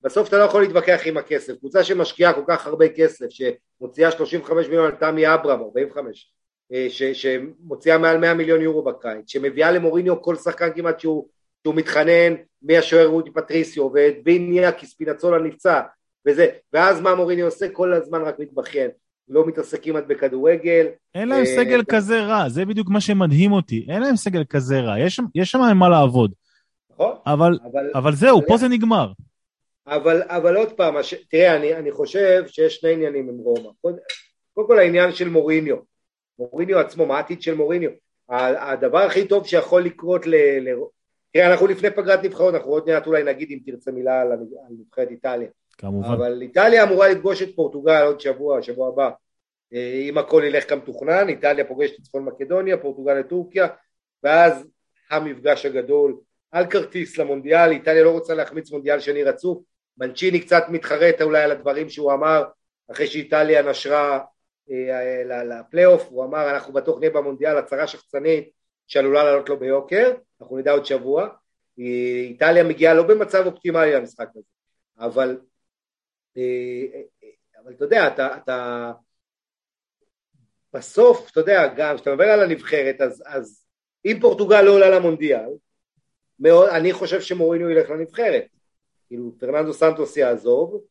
[0.04, 1.54] בסוף אתה לא יכול להתווכח עם הכסף.
[1.60, 6.32] קבוצה שמשקיעה כל כך הרבה כסף, שמוציאה 35 מיליון על תמי אברהם, 45,
[6.74, 11.28] אה, ש, שמוציאה מעל 100 מיליון יורו בקיץ, שמביאה למוריניו כל שחקן כמעט שהוא
[11.68, 15.82] שהוא מתחנן מהשוער רודי פטריסיו ואת ביניה כי ספינצולה נפצע
[16.28, 17.70] וזה, ואז מה מוריני עושה?
[17.70, 18.90] כל הזמן רק מתבכיין,
[19.30, 20.88] לא מתעסק כמעט בכדורגל.
[21.16, 24.80] אין להם אה, סגל כזה רע, זה בדיוק מה שמדהים אותי, אין להם סגל כזה
[24.80, 26.32] רע, יש, שם מה לעבוד.
[26.92, 27.16] נכון.
[27.26, 28.42] אבל, אבל, אבל זהו.
[28.48, 29.12] פה זה נגמר.
[29.88, 31.14] אבל, אבל עוד פעם, הש...
[31.30, 33.70] תראה, אני, אני חושב שיש שני עניינים עם רומא.
[34.54, 35.76] קודם כל העניין של מוריניו.
[36.40, 37.90] מוריניו עצמו, מה העתיד של מוריניו?
[38.30, 40.28] הדבר הכי טוב שיכול לקרות.
[40.28, 40.36] ל...
[41.38, 44.32] תראה, אנחנו לפני פגרת נבחרות, אנחנו עוד מעט אולי נגיד אם תרצה מילה על
[44.70, 45.48] נבחרת איטליה.
[45.78, 46.08] כמובן.
[46.08, 49.10] אבל איטליה אמורה לפגוש את פורטוגל עוד שבוע, שבוע הבא.
[49.74, 53.68] אה, אם הכל ילך כמתוכנן, איטליה פוגשת את צפון מקדוניה, פורטוגל את טורקיה,
[54.24, 54.68] ואז
[55.10, 56.18] המפגש הגדול
[56.52, 59.64] על כרטיס למונדיאל, איטליה לא רוצה להחמיץ מונדיאל שני רצוף,
[59.98, 62.44] מנצ'יני קצת מתחרט אולי על הדברים שהוא אמר
[62.92, 64.20] אחרי שאיטליה נשרה
[64.72, 68.57] אה, לפלייאוף, הוא אמר אנחנו בטוח נהיה במונדיאל, הצהרה שחצנית
[68.88, 71.28] שעלולה לעלות לו ביוקר, אנחנו נדע עוד שבוע,
[71.78, 74.46] איטליה מגיעה לא במצב אופטימלי למשחק הזה,
[75.00, 75.38] אבל,
[76.38, 77.02] אה,
[77.64, 78.92] אבל אתה יודע, אתה, אתה
[80.74, 83.64] בסוף, אתה יודע, גם כשאתה מדבר על הנבחרת, אז, אז
[84.06, 85.50] אם פורטוגל לא עולה למונדיאל,
[86.40, 88.46] מאוד, אני חושב שמוריניו ילך לנבחרת.
[89.08, 90.82] כאילו, פרננדו סנטוס יעזוב,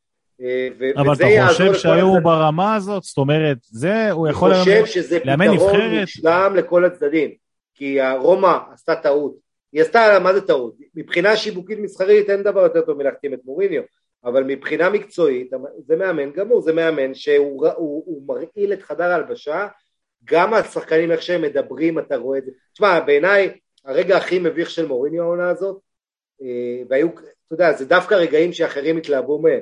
[0.41, 3.03] אה, אבל אתה חושב שהיו ברמה הזאת?
[3.03, 4.77] זאת אומרת, זה, הוא יכול לאמן נבחרת?
[4.77, 7.35] אני חושב שזה פתרון מושלם לכל הצדדים,
[7.77, 9.37] כי רומא עשתה טעות.
[9.73, 10.75] היא עשתה, מה זה טעות?
[10.95, 13.83] מבחינה שיווקית מסחרית אין דבר יותר טוב מלהחתים את מוריניו,
[14.25, 15.51] אבל מבחינה מקצועית
[15.87, 19.67] זה מאמן גמור, זה מאמן שהוא הוא, הוא מרעיל את חדר ההלבשה,
[20.25, 22.51] גם השחקנים איך שהם מדברים אתה רואה את זה.
[22.73, 25.81] תשמע, בעיניי הרגע הכי מביך של מוריניו העונה הזאת,
[26.43, 29.61] אה, והיו, אתה יודע, זה דווקא רגעים שאחרים התלהבו מהם.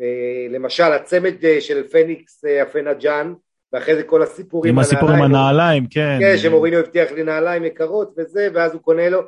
[0.00, 3.34] אה, למשל הצמד אה, של פניקס הפנג'אן,
[3.74, 6.18] ואחרי זה כל הסיפורים עם הסיפור עם הנעליים, כן.
[6.20, 9.22] כן, שמוריניו הבטיח לי נעליים יקרות וזה, ואז הוא קונה לו,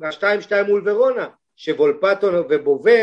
[0.00, 1.26] והשתיים שתיים מול ורונה,
[1.56, 3.00] שוולפטו ובובה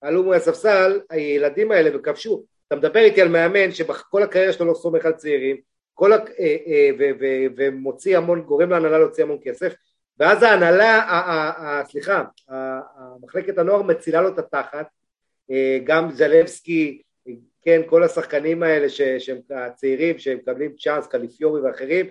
[0.00, 2.44] עלו מהספסל, הילדים האלה וכבשו.
[2.68, 5.56] אתה מדבר איתי על מאמן שבכל הקריירה שלו לא סומך על צעירים,
[5.94, 6.16] כל ה...
[6.16, 6.90] אה, אה,
[7.56, 9.74] ומוציא המון, גורם להנהלה להוציא המון כסף,
[10.18, 12.24] ואז ההנהלה, סליחה,
[13.22, 14.86] מחלקת הנוער מצילה לו את התחת,
[15.50, 17.02] אה, גם זלבסקי,
[17.64, 22.06] כן, כל השחקנים האלה ש, שהם הצעירים, שהם מקבלים צ'אנס, קלאפיורי ואחרים,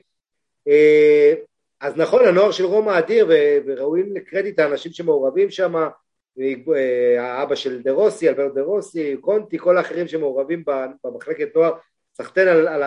[1.82, 3.28] אז נכון, הנוער של רומא אדיר,
[3.66, 5.74] וראויים לקרדיט האנשים שמעורבים שם,
[7.20, 10.64] האבא של דה רוסי, אלברטו דה רוסי, קונטי, כל האחרים שמעורבים
[11.04, 11.74] במחלקת נוער,
[12.14, 12.84] סחטיין על, על,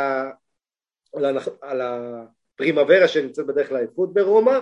[1.14, 4.58] על, על הפרימוורה שנמצאת בדרך לאליפות ברומא,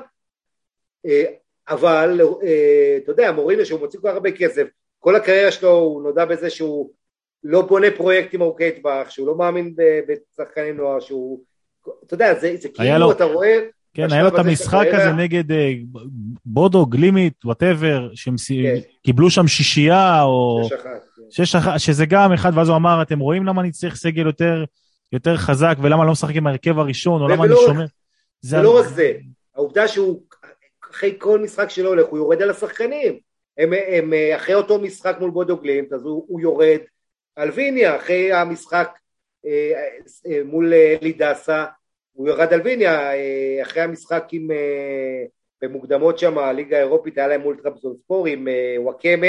[1.07, 1.25] אה,
[1.69, 4.67] אבל אה, אתה יודע, מוריניו שהוא מוציא כל כך הרבה כסף,
[4.99, 6.91] כל הקריירה שלו הוא נודע בזה שהוא
[7.45, 9.75] לא בונה פרויקטים ארוכי טווח, שהוא לא מאמין
[10.09, 11.41] בשחקנים נוער, שהוא,
[12.07, 13.59] אתה יודע, זה, זה כאילו לו, אתה רואה...
[13.95, 15.55] כן, היה לו את המשחק הזה נגד אה,
[16.47, 18.81] בודו, גלימט, whatever, שהם כן.
[19.03, 20.69] קיבלו שם שישייה, או...
[21.33, 21.73] שש אחת.
[21.73, 21.79] כן.
[21.79, 24.65] שזה גם אחד, ואז הוא אמר, אתם רואים למה אני צריך סגל יותר
[25.13, 27.85] יותר חזק, ולמה לא משחק עם ההרכב הראשון, או למה אני שומר.
[28.41, 29.13] זה לא רק זה,
[29.55, 30.23] העובדה שהוא
[30.93, 33.19] אחרי כל משחק שלו הולך, הוא יורד על השחקנים.
[33.59, 36.79] הם, הם אחרי אותו משחק מול בודו גלימט, אז הוא, הוא יורד
[37.37, 38.99] על ויניה, אחרי המשחק
[39.47, 39.73] אה,
[40.27, 41.65] אה, מול אה, לידסה,
[42.13, 44.49] הוא יורד על ויניה, אה, אחרי המשחק עם,
[45.63, 49.27] במוקדמות שם, הליגה האירופית, היה להם מול טרפזונספור עם וואקמה,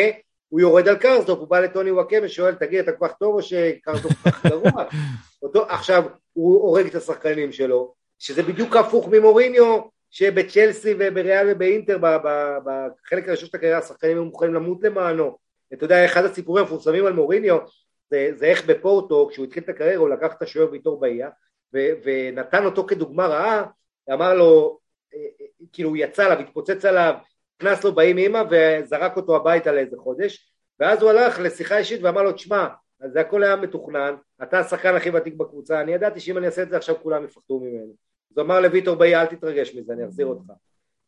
[0.50, 3.42] הוא יורד על קרסדורפ, הוא בא לטוני וואקמה, שואל, תגיד, אתה כל כך טוב או
[3.42, 4.72] שקרסדורפ כל כך גרוע?
[5.44, 6.04] אותו, עכשיו,
[6.34, 13.58] הוא הורג את השחקנים שלו, שזה בדיוק הפוך ממוריניו, שבצ'לסי ובריאל ובאינטר, בחלק הראשון של
[13.58, 15.38] הקריירה, השחקנים היו מוכנים למות למענו.
[15.74, 17.58] אתה יודע, אחד הסיפורים המפורסמים על מוריניו,
[18.10, 21.30] זה, זה איך בפורטו, כשהוא התחיל את הקריירה, הוא לקח את השוער ויטור באייה,
[21.74, 23.66] ונתן אותו כדוגמה רעה,
[24.14, 24.80] אמר לו,
[25.14, 27.16] אה, אה, כאילו הוא יצא עליו, התפוצץ עליו,
[27.62, 32.24] נכנס לו באי מאמא וזרק אותו הביתה לאיזה חודש, ואז הוא הלך לשיחה אישית ואמר
[32.24, 32.68] לו, תשמע,
[33.06, 36.70] זה הכל היה מתוכנן, אתה השחקן הכי ותיק בקבוצה, אני ידעתי שאם אני אעשה את
[36.70, 37.94] זה עכשיו כולם יפחדו ממני.
[38.32, 40.54] אז הוא אמר לויטור באי, אל תתרגש מזה, אני אחזיר אותך.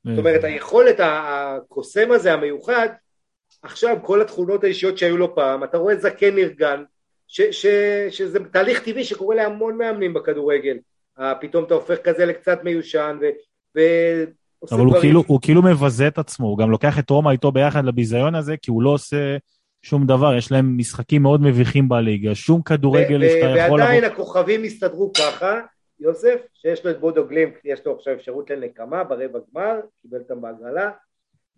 [0.05, 2.89] זאת אומרת, היכולת, הקוסם הזה, המיוחד,
[3.61, 6.83] עכשיו כל התכונות האישיות שהיו לו פעם, אתה רואה זקן נרגן,
[7.27, 7.65] ש, ש,
[8.09, 10.77] שזה תהליך טבעי שקורה להמון מאמנים בכדורגל.
[11.41, 13.25] פתאום אתה הופך כזה לקצת מיושן, ו,
[13.77, 13.81] ו,
[14.71, 17.85] אבל הוא כאילו, הוא כאילו מבזה את עצמו, הוא גם לוקח את רומא איתו ביחד
[17.85, 19.37] לביזיון הזה, כי הוא לא עושה
[19.81, 23.81] שום דבר, יש להם משחקים מאוד מביכים בליגה, שום כדורגל שאתה יכול...
[23.81, 24.13] ועדיין לבוא...
[24.13, 25.59] הכוכבים הסתדרו ככה,
[25.99, 30.41] יוסף, שיש לו את בודו גלימפ, יש לו עכשיו אפשרות לנקמה ברבע גמר, קיבל אותם
[30.41, 30.89] בהגרלה,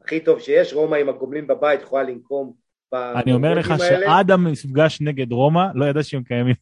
[0.04, 2.54] הכי טוב שיש, רומא עם הגומלין בבית יכולה לנקום
[2.94, 6.56] אני אומר לך שעד המפגש נגד רומא, לא ידע שהם קיימים.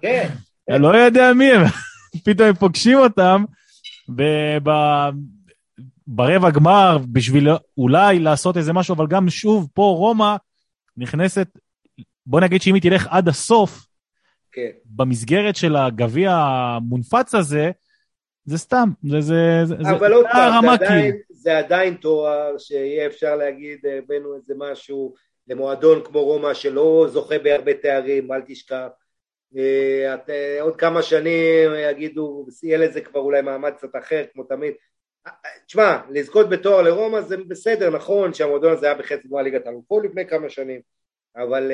[0.00, 0.28] כן.
[0.68, 1.62] לא יודע מי הם,
[2.24, 3.44] פתאום הם פוגשים אותם,
[6.06, 7.48] ברבע גמר בשביל
[7.78, 10.36] אולי לעשות איזה משהו, אבל גם שוב, פה רומא
[10.96, 11.48] נכנסת,
[12.26, 13.86] בוא נגיד שאם היא תלך עד הסוף,
[14.52, 14.70] כן.
[14.84, 17.70] במסגרת של הגביע המונפץ הזה,
[18.46, 23.36] זה סתם, זה, זה, זה, אבל עוד פעם, זה, עדיין, זה עדיין תואר שיהיה אפשר
[23.36, 25.14] להגיד, הבאנו איזה משהו
[25.48, 28.86] למועדון כמו רומא שלא זוכה בהרבה תארים, אל תשכח,
[29.56, 34.44] אה, את, אה, עוד כמה שנים יגידו, יהיה לזה כבר אולי מעמד קצת אחר, כמו
[34.44, 34.74] תמיד.
[35.66, 40.26] תשמע, לזכות בתואר לרומא זה בסדר, נכון שהמועדון הזה היה בחצי גמר ליגת אלופות לפני
[40.26, 40.80] כמה שנים,
[41.36, 41.72] אבל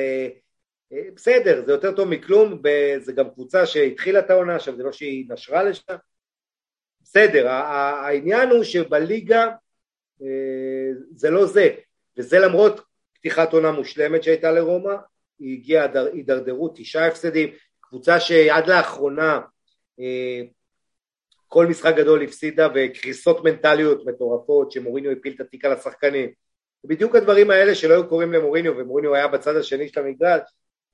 [1.15, 2.61] בסדר, זה יותר טוב מכלום,
[2.99, 5.95] זה גם קבוצה שהתחילה את העונה, עכשיו זה לא שהיא נשרה לשם,
[7.13, 9.49] בסדר, העניין הוא שבליגה
[11.15, 11.69] זה לא זה,
[12.17, 12.81] וזה למרות
[13.13, 14.93] פתיחת עונה מושלמת שהייתה לרומא,
[15.39, 17.49] היא הגיעה הידרדרות, תשעה הפסדים,
[17.79, 19.41] קבוצה שעד לאחרונה
[19.99, 20.41] אה,
[21.47, 26.29] כל משחק גדול הפסידה וקריסות מנטליות מטורפות שמוריניו הפיל את התיק על השחקנים.
[26.83, 30.41] בדיוק הדברים האלה שלא היו קורים למוריניו ומוריניו היה בצד השני של המגרש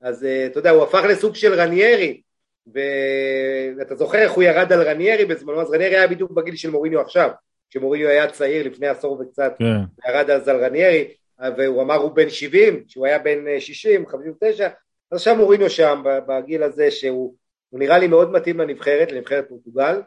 [0.00, 2.22] אז אה, אתה יודע הוא הפך לסוג של רניירי
[2.66, 7.00] ואתה זוכר איך הוא ירד על רניירי בזמנו אז רניירי היה בדיוק בגיל של מוריניו
[7.00, 7.30] עכשיו
[7.70, 10.10] כשמוריניו היה צעיר לפני עשור וקצת כן.
[10.10, 11.14] ירד אז על רניירי
[11.56, 14.68] והוא אמר הוא בן 70, שהוא היה בן 60, אה, 59,
[15.10, 17.34] אז עכשיו מורינו שם בגיל הזה שהוא
[17.72, 20.02] נראה לי מאוד מתאים לנבחרת, לנבחרת פורטוגל,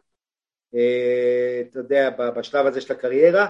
[0.75, 3.47] אה, אתה יודע, בשלב הזה של הקריירה.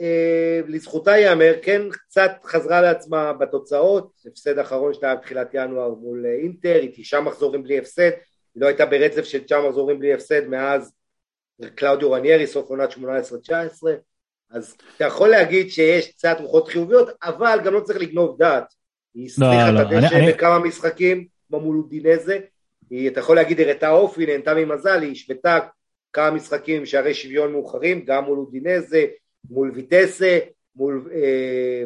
[0.00, 6.78] אה, לזכותה ייאמר, כן קצת חזרה לעצמה בתוצאות, הפסד אחרון שלה בתחילת ינואר מול אינטר,
[6.82, 8.10] היא תשעה מחזורים בלי הפסד,
[8.54, 10.92] היא לא הייתה ברצף של תשעה מחזורים בלי הפסד מאז
[11.74, 12.96] קלאודיו רניירי, סוף עונת 18-19,
[14.50, 18.74] אז אתה יכול להגיד שיש קצת רוחות חיוביות, אבל גם לא צריך לגנוב דעת.
[19.14, 20.68] היא הסליחה לא, את לא, הדשא בכמה אני...
[20.68, 22.38] משחקים, כמו מול אודינזה,
[22.90, 25.58] היא, אתה יכול להגיד, הראתה אופי, נהנתה ממזל, היא השוותה
[26.12, 29.04] כמה משחקים שערי שוויון מאוחרים, גם מול אודינזה,
[29.50, 30.38] מול ויטסה,
[30.76, 31.84] מול, אה,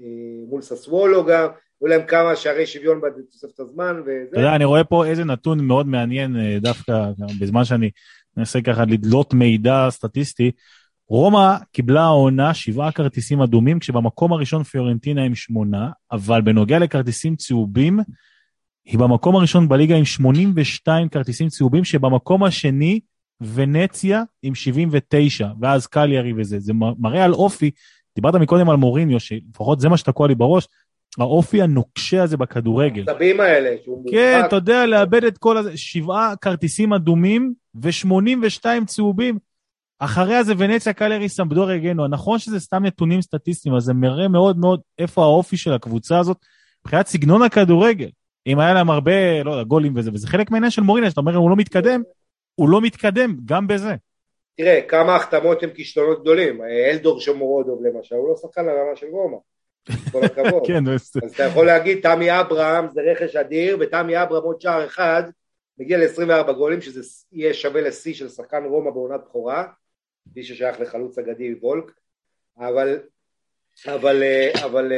[0.00, 0.06] אה,
[0.48, 1.48] מול ססוולו גם,
[1.80, 4.24] היו להם כמה שערי שוויון בתוספת הזמן וזה.
[4.30, 7.90] אתה יודע, אני רואה פה איזה נתון מאוד מעניין, אה, דווקא בזמן שאני
[8.36, 10.50] מנסה ככה לדלות מידע סטטיסטי,
[11.08, 17.98] רומא קיבלה העונה שבעה כרטיסים אדומים, כשבמקום הראשון פיורנטינה עם שמונה, אבל בנוגע לכרטיסים צהובים,
[18.84, 23.00] היא במקום הראשון בליגה עם 82 כרטיסים צהובים, שבמקום השני
[23.40, 26.58] ונציה עם 79, ואז קליארי וזה.
[26.58, 27.70] זה מראה על אופי,
[28.16, 30.68] דיברת מקודם על מוריניו, שלפחות זה מה שתקוע לי בראש,
[31.18, 33.02] האופי הנוקשה הזה בכדורגל.
[33.02, 33.70] הצבים האלה.
[34.10, 39.38] כן, אתה יודע, לאבד את כל הזה, שבעה כרטיסים אדומים ו-82 צהובים.
[39.98, 42.08] אחריה זה ונציה קלרי סמבדור הגנו.
[42.08, 46.36] נכון שזה סתם נתונים סטטיסטיים, אבל זה מראה מאוד מאוד איפה האופי של הקבוצה הזאת,
[46.84, 48.08] מבחינת סגנון הכדורגל.
[48.46, 51.36] אם היה להם הרבה, לא יודע, גולים וזה, וזה חלק מהעניין של מורינה, שאתה אומר,
[51.36, 52.02] הוא לא מתקדם,
[52.58, 53.94] הוא לא מתקדם גם בזה.
[54.56, 56.62] תראה, כמה החתמות הם כישלונות גדולים.
[56.62, 59.36] אלדור שמורודוב למשל, הוא לא שחקן לרמה של רומא.
[60.12, 60.62] כל הכבוד.
[60.68, 65.22] כן, אז אתה יכול להגיד, תמי אברהם זה רכש אדיר, ותמי אברהם עוד שער אחד,
[65.78, 67.00] מגיע ל-24 גולים, שזה
[67.32, 69.64] יהיה שווה לשיא של שחקן רומא בעונת בכורה.
[70.36, 71.92] מי ששייך לחלוץ אגדי וולק,
[72.58, 72.98] אבל,
[73.86, 74.22] אבל,
[74.64, 74.92] אבל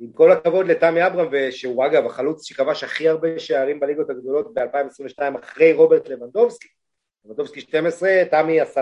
[0.00, 5.38] עם כל הכבוד לתמי אברהם, שהוא אגב החלוץ שכבש הכי הרבה שערים בליגות הגדולות ב-2022
[5.40, 6.68] אחרי רוברט לבנדובסקי,
[7.24, 8.80] לבנדובסקי 12, תמי 10,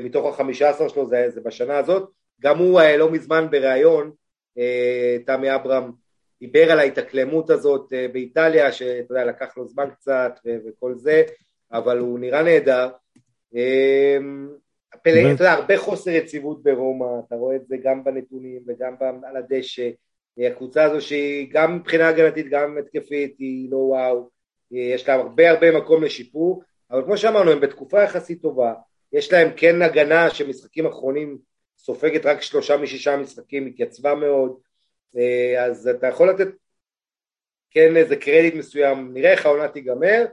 [0.00, 2.10] מתוך ה-15 שלו זה, זה בשנה הזאת,
[2.40, 4.12] גם הוא אה, לא מזמן בריאיון,
[4.58, 5.92] אה, תמי אברהם
[6.40, 11.22] דיבר על ההתאקלמות הזאת אה, באיטליה, שאתה יודע, לקח לו זמן קצת וכל זה,
[11.72, 12.90] אבל הוא נראה נהדר,
[14.94, 18.94] אמ, פלא, אתה יודע, הרבה חוסר יציבות ברומא, אתה רואה את זה גם בנתונים וגם
[19.24, 19.90] על הדשא.
[20.38, 24.30] הקבוצה הזו שהיא גם מבחינה הגנתית, גם התקפית, היא לא וואו,
[24.70, 28.74] יש לה הרבה הרבה מקום לשיפור, אבל כמו שאמרנו, הם בתקופה יחסית טובה,
[29.12, 31.38] יש להם כן הגנה שמשחקים אחרונים
[31.78, 34.56] סופגת רק שלושה משישה משחקים, התייצבה מאוד,
[35.16, 36.48] אה, אז אתה יכול לתת
[37.70, 40.24] כן איזה קרדיט מסוים, נראה איך העונה תיגמר,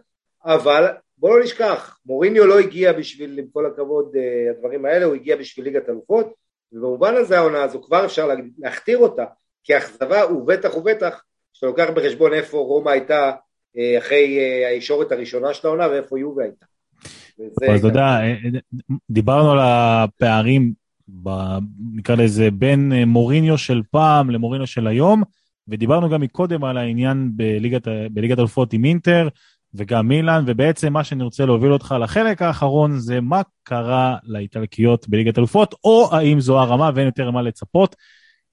[0.45, 0.87] אבל
[1.21, 5.35] בוא לא נשכח, מוריניו לא הגיע בשביל, עם כל הכבוד, אה, הדברים האלה, הוא הגיע
[5.35, 6.33] בשביל ליגת אלופות,
[6.71, 9.25] ובמובן הזה העונה הזו כבר אפשר להכתיר אותה
[9.63, 13.31] כאכזבה, ובטח ובטח שאתה לוקח בחשבון איפה רומא הייתה
[13.77, 16.65] אה, אחרי אה, הישורת הראשונה של העונה ואיפה יובה הייתה.
[17.71, 18.19] אז אתה יודע,
[19.09, 20.73] דיברנו על הפערים,
[21.95, 25.23] נקרא לזה, בין מוריניו של פעם למוריניו של היום,
[25.67, 27.31] ודיברנו גם מקודם על העניין
[28.11, 29.27] בליגת אלופות עם אינטר,
[29.73, 35.37] וגם מילאן, ובעצם מה שאני רוצה להוביל אותך לחלק האחרון זה מה קרה לאיטלקיות בליגת
[35.37, 37.95] אלופות, או האם זו הרמה ואין יותר מה לצפות,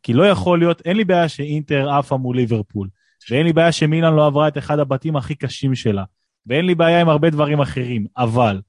[0.03, 2.89] כי לא יכול להיות, אין לי בעיה שאינטר עפה מול ליברפול,
[3.31, 6.05] ואין לי בעיה שמילאן לא עברה את אחד הבתים הכי קשים שלה,
[6.47, 8.61] ואין לי בעיה עם הרבה דברים אחרים, אבל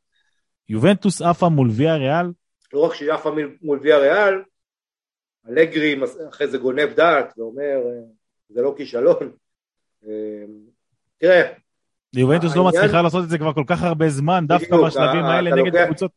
[0.70, 2.32] יובנטוס עפה מול ויה ריאל?
[2.74, 3.32] לא רק שהיא עפה
[3.62, 4.34] מול ויה ריאל,
[5.50, 7.78] אלגרי אחרי זה גונב דעת ואומר,
[8.50, 9.32] זה לא כישלון.
[10.08, 10.44] אה,
[11.18, 11.54] תראה,
[12.16, 15.86] יובנטוס לא מצליחה לעשות את זה כבר כל כך הרבה זמן, דווקא בשלבים האלה נגד
[15.86, 16.12] קבוצות.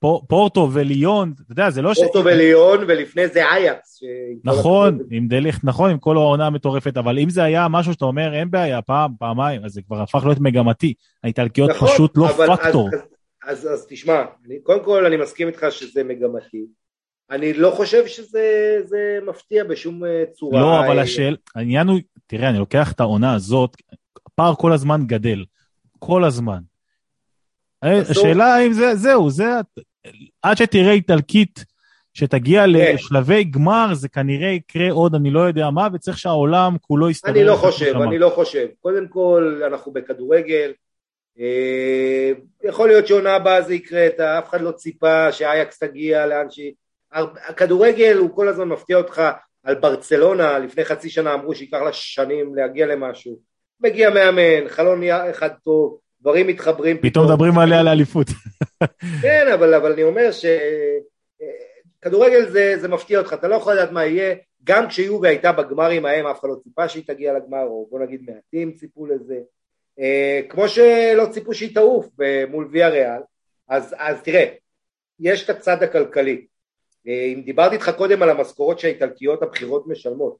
[0.00, 1.98] פור- פורטו וליון, אתה יודע, זה לא ש...
[1.98, 4.00] פורטו וליון, ולפני זה אייקס.
[4.44, 8.34] נכון, עם דליכט, נכון, עם כל העונה המטורפת, אבל אם זה היה משהו שאתה אומר,
[8.34, 10.94] אין בעיה, פעם, פעמיים, אז זה כבר הפך להיות מגמתי.
[11.24, 12.90] האיטלקיות נכון, פשוט לא פקטור.
[13.46, 14.22] אז, תשמע,
[14.62, 16.64] קודם כל אני מסכים איתך שזה מגמתי.
[17.30, 20.60] אני לא חושב שזה זה מפתיע בשום אה, צורה.
[20.60, 23.76] לא, אבל אה, השאל, העניין הוא, תראה, אני לוקח את העונה הזאת,
[24.40, 25.44] הפער כל הזמן גדל.
[25.98, 26.58] כל הזמן.
[27.82, 29.44] אז השאלה האם זה, זהו, זה,
[30.42, 31.64] עד שתראה איטלקית
[32.14, 32.70] שתגיע כן.
[32.70, 37.30] לשלבי גמר, זה כנראה יקרה עוד, אני לא יודע מה, וצריך שהעולם כולו יסתדר.
[37.30, 37.94] אני לא חושב.
[38.08, 38.66] אני לא חושב.
[38.80, 40.72] קודם כל, אנחנו בכדורגל.
[41.40, 42.32] אה,
[42.64, 44.06] יכול להיות שעונה הבאה זה יקרה,
[44.38, 46.72] אף אחד לא ציפה שאייקס תגיע לאן שהיא...
[47.48, 49.22] הכדורגל הוא כל הזמן מפתיע אותך
[49.64, 53.49] על ברצלונה, לפני חצי שנה אמרו שייקח לה שנים להגיע למשהו.
[53.80, 58.26] מגיע מאמן, חלון נהיה אחד טוב, דברים מתחברים פתאום מדברים עליה לאליפות.
[59.22, 60.30] כן, אבל, אבל אני אומר
[62.00, 66.06] שכדורגל זה, זה מפתיע אותך, אתה לא יכול לדעת מה יהיה, גם כשיובי הייתה בגמרים
[66.06, 69.38] ההם, אף אחד לא ציפה שהיא תגיע לגמר, או בוא נגיד מעטים ציפו לזה,
[69.98, 73.20] אה, כמו שלא ציפו שהיא תעוף ב- מול ויה ריאל,
[73.68, 74.46] אז, אז תראה,
[75.20, 76.46] יש את הצד הכלכלי,
[77.08, 80.36] אה, אם דיברתי איתך קודם על המשכורות שהאיטלקיות הבכירות משלמות,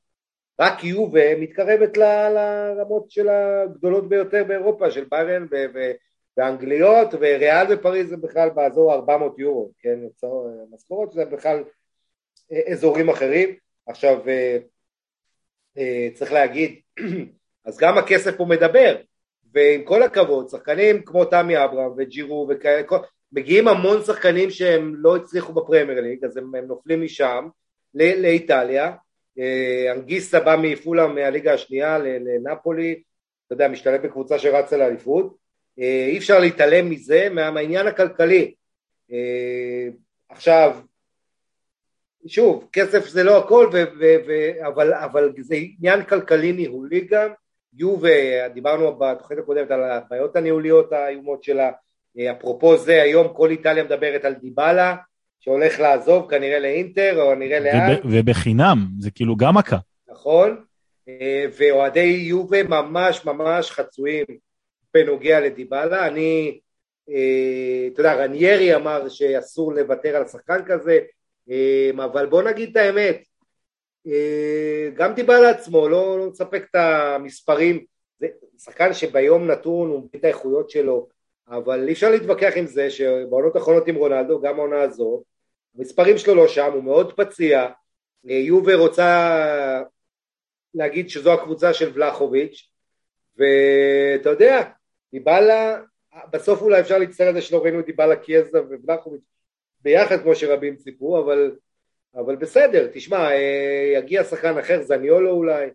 [0.60, 5.92] רק יובה מתקרבת לרמות של הגדולות ביותר באירופה, של ביירן ו- ו-
[6.36, 9.98] ואנגליות, וריאל ופריז זה בכלל באזור 400 יורו, כן,
[10.70, 11.64] משכורות זה בכלל
[12.52, 13.54] אה, אזורים אחרים.
[13.86, 14.58] עכשיו, אה,
[15.78, 16.80] אה, צריך להגיד,
[17.66, 18.96] אז גם הכסף פה מדבר,
[19.54, 22.82] ועם כל הכבוד, שחקנים כמו תמי אברהם וג'ירו וכאלה,
[23.32, 27.48] מגיעים המון שחקנים שהם לא הצליחו בפרמייר ליג, אז הם, הם נופלים משם
[27.94, 28.92] ל- לאיטליה,
[29.92, 33.02] אנגיסטה בא מעפולה מהליגה השנייה לנפולי,
[33.46, 35.36] אתה יודע, משתלב בקבוצה שרצה לאליפות,
[35.78, 38.54] אה, אי אפשר להתעלם מזה, מה- מהעניין הכלכלי.
[39.12, 39.88] אה,
[40.28, 40.76] עכשיו,
[42.26, 47.30] שוב, כסף זה לא הכל, ו- ו- ו- אבל, אבל זה עניין כלכלי ניהולי גם.
[47.74, 51.70] יובה, דיברנו בתוכנית הקודמת על הבעיות הניהוליות האיומות שלה.
[52.18, 54.96] אה, אפרופו זה, היום כל איטליה מדברת על דיבלה,
[55.40, 57.90] שהולך לעזוב כנראה לאינטר, או נראה לאן.
[57.92, 59.76] וב- ובחינם, זה כאילו גם מכה.
[60.10, 60.64] נכון?
[61.08, 64.24] אה, ואוהדי יובה ממש ממש חצויים
[64.94, 66.06] בנוגע לדיבלה.
[66.06, 66.58] אני,
[67.10, 70.98] אה, אתה יודע, רניירי אמר שאסור לוותר על שחקן כזה,
[71.50, 73.22] אה, אבל בוא נגיד את האמת,
[74.96, 77.84] גם דיבלה עצמו לא, לא מספק את המספרים,
[78.20, 78.26] זה
[78.58, 81.08] שחקן שביום נתון הוא מביא את האיכויות שלו,
[81.50, 85.22] אבל אי אפשר להתווכח עם זה שבעונות האחרונות עם רונלדו, גם העונה הזו,
[85.78, 87.68] המספרים שלו לא שם, הוא מאוד פציע,
[88.30, 89.82] אה, יובה רוצה
[90.74, 92.70] להגיד שזו הקבוצה של ולחוביץ',
[93.36, 94.70] ואתה יודע,
[95.12, 95.80] דיבלה,
[96.32, 99.22] בסוף אולי אפשר להצטער על זה שלא ראינו דיבלה קיאזה ובלחוביץ'
[99.80, 101.56] ביחד כמו שרבים ציפו, אבל,
[102.14, 105.70] אבל בסדר, תשמע, אה, יגיע שחקן אחר, זניולו אולי,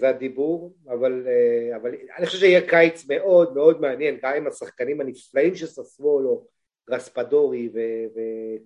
[0.00, 5.00] זה הדיבור, אבל, אה, אבל אני חושב שיהיה קיץ מאוד מאוד מעניין, גם עם השחקנים
[5.00, 6.44] הנפלאים שססוולו,
[6.90, 7.68] רספדורי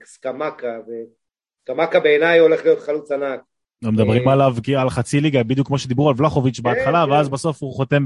[0.03, 3.41] וסקמקה, וסקמקה בעיניי הולך להיות חלוץ ענק.
[3.85, 7.11] מדברים אה, עליו על חצי ליגה, בדיוק כמו שדיברו על ולחוביץ' בהתחלה, כן.
[7.11, 8.05] ואז בסוף הוא חותם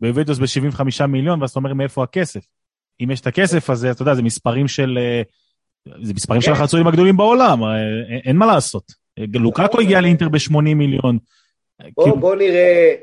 [0.00, 2.46] ביובנטוס ב-75 מיליון, ואז אתה אומר מאיפה הכסף.
[3.00, 4.98] אם יש את הכסף הזה, אתה יודע, זה מספרים של...
[5.00, 5.22] אה,
[6.02, 6.52] זה מספרים של כן.
[6.52, 7.68] החצויים הגדולים בעולם, אה,
[8.24, 8.92] אין- מה לעשות.
[9.18, 11.18] אה, לוקאקו הגיע לאינטר ב-80 מיליון.
[11.94, 12.94] בוא, כאילו, בוא נראה,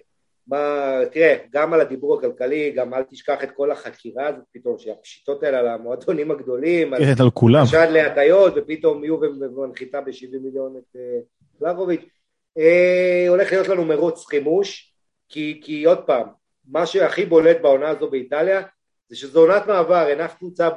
[0.48, 5.44] מה, תראה, גם על הדיבור הכלכלי, גם אל תשכח את כל החקירה הזאת פתאום, שהפשיטות
[5.44, 7.64] האלה על המועדונים הגדולים, על כן, על כולם.
[7.66, 9.18] חשד להטיות, ופתאום יהיו
[9.56, 11.20] מנחיתה ב-70 מיליון את אה,
[11.60, 12.06] פלארוביץ'.
[12.58, 14.94] אה, הולך להיות לנו מרוץ חימוש,
[15.30, 16.28] כי, כי עוד פעם,
[16.68, 18.62] מה שהכי בולט בעונה הזו באיטליה,
[19.08, 20.70] זה שזו עונת מעבר, אין אף קבוצה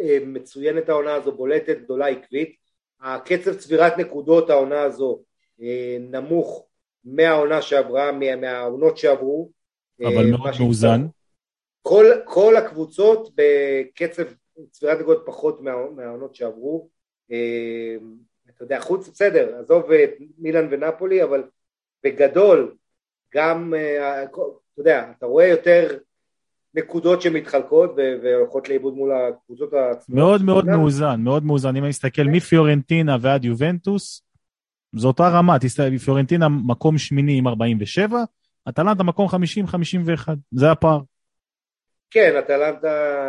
[0.00, 2.56] אה, מצוינת העונה הזו, בולטת, גדולה, עקבית.
[3.00, 5.20] הקצב צבירת נקודות העונה הזו
[5.62, 6.66] אה, נמוך
[7.04, 9.50] מהעונה שעברה, מה- מהעונות שעברו.
[10.00, 10.50] אבל אה, מאוד.
[10.60, 11.06] מאוזן.
[11.82, 14.22] כל, כל הקבוצות בקצב
[14.70, 16.88] צבירת נקודות פחות מה, מהעונות שעברו.
[17.32, 17.96] אה,
[18.56, 21.42] אתה יודע, חוץ, בסדר, עזוב את מילאן ונפולי, אבל
[22.04, 22.74] בגדול,
[23.34, 24.40] גם, אה, אתה
[24.78, 25.98] יודע, אתה רואה יותר
[26.74, 27.90] נקודות שמתחלקות
[28.22, 30.16] והולכות לאיבוד מול הקבוצות עצמם.
[30.16, 31.68] מאוד מאוד מאוזן, מאוד מאוזן.
[31.76, 34.22] אם אני מסתכל מפיורנטינה ועד יובנטוס,
[34.96, 38.18] זו אותה רמה, תסתכל, פיורנטינה מקום שמיני עם 47,
[38.68, 39.32] אטלנטה מקום 50-51,
[40.50, 41.00] זה הפער.
[42.10, 42.88] כן, אטלנטה,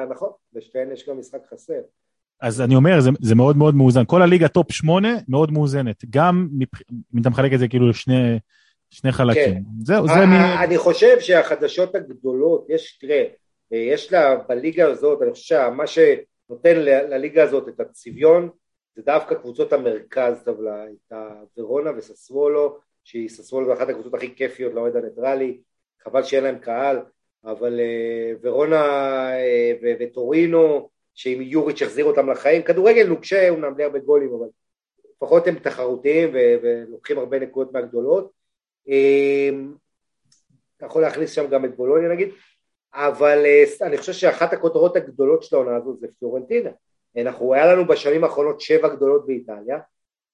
[0.10, 1.74] נכון, לשתיהן יש גם משחק חסר.
[2.42, 4.06] אז אני אומר, זה, זה מאוד מאוד מאוזן.
[4.06, 6.04] כל הליגה top 8 מאוד מאוזנת.
[6.10, 6.50] גם
[7.16, 8.40] אם אתה מחלק את זה כאילו לשני
[8.90, 9.54] שני חלקים.
[9.54, 9.62] כן.
[9.84, 10.32] זהו, זה ה- מ...
[10.32, 13.24] ה- אני חושב שהחדשות הגדולות, יש, תראה,
[13.72, 16.00] יש לה בליגה הזאת, אני חושב שמה ש...
[16.50, 16.76] נותן
[17.10, 18.50] לליגה הזאת את הצביון,
[18.96, 21.14] זה דווקא קבוצות המרכז טבלה, את
[21.58, 25.62] הוורונה וססוולו, שהיא ססוולו זה אחת הקבוצות הכי כיפיות לאוהד הניטרלי,
[26.04, 27.00] חבל שאין להם קהל,
[27.44, 28.84] אבל uh, ורונה
[29.82, 34.48] uh, וטורינו, שעם יוריץ' החזיר אותם לחיים, כדורגל נוקשה, אומנם די הרבה גולים, אבל
[35.16, 38.32] לפחות הם תחרותיים ולוקחים הרבה נקודות מהגדולות.
[38.88, 39.74] אמ,
[40.78, 42.30] אתה יכול להכניס שם גם את בולוניה נגיד,
[42.94, 46.70] אבל אה, אני חושב שאחת הכותרות הגדולות של העונה הזו זה פיורנטינה.
[47.18, 49.80] אנחנו, היה לנו בשנים האחרונות שבע גדולות באיטליה,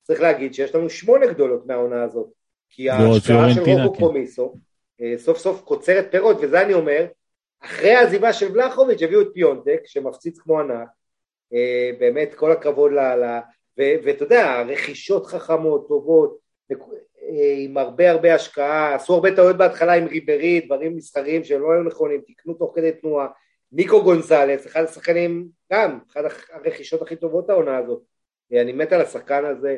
[0.03, 2.27] צריך להגיד שיש לנו שמונה גדולות מהעונה הזאת,
[2.69, 3.99] כי ההשקעה של רובו כן.
[3.99, 4.55] קומיסו
[5.01, 7.05] אה, סוף סוף קוצרת פירות, וזה אני אומר,
[7.63, 10.87] אחרי העזיבה של ולחוביץ' הביאו את פיונטק, שמפציץ כמו ענק,
[11.53, 12.99] אה, באמת כל הכבוד ל...
[12.99, 13.39] ל
[13.77, 16.37] ואתה יודע, רכישות חכמות, טובות,
[16.71, 16.75] אה,
[17.57, 21.83] עם הרבה הרבה השקעה, עשו הרבה טעויות בהתחלה עם ריברי, דברים מסחריים שהם לא היו
[21.83, 23.27] נכונים, תקנו תוך כדי תנועה,
[23.71, 26.21] ניקו גונזלס, אחד השחקנים, גם, אחד
[26.53, 28.01] הרכישות הכי טובות העונה הזאת,
[28.53, 29.77] אה, אני מת על השחקן הזה,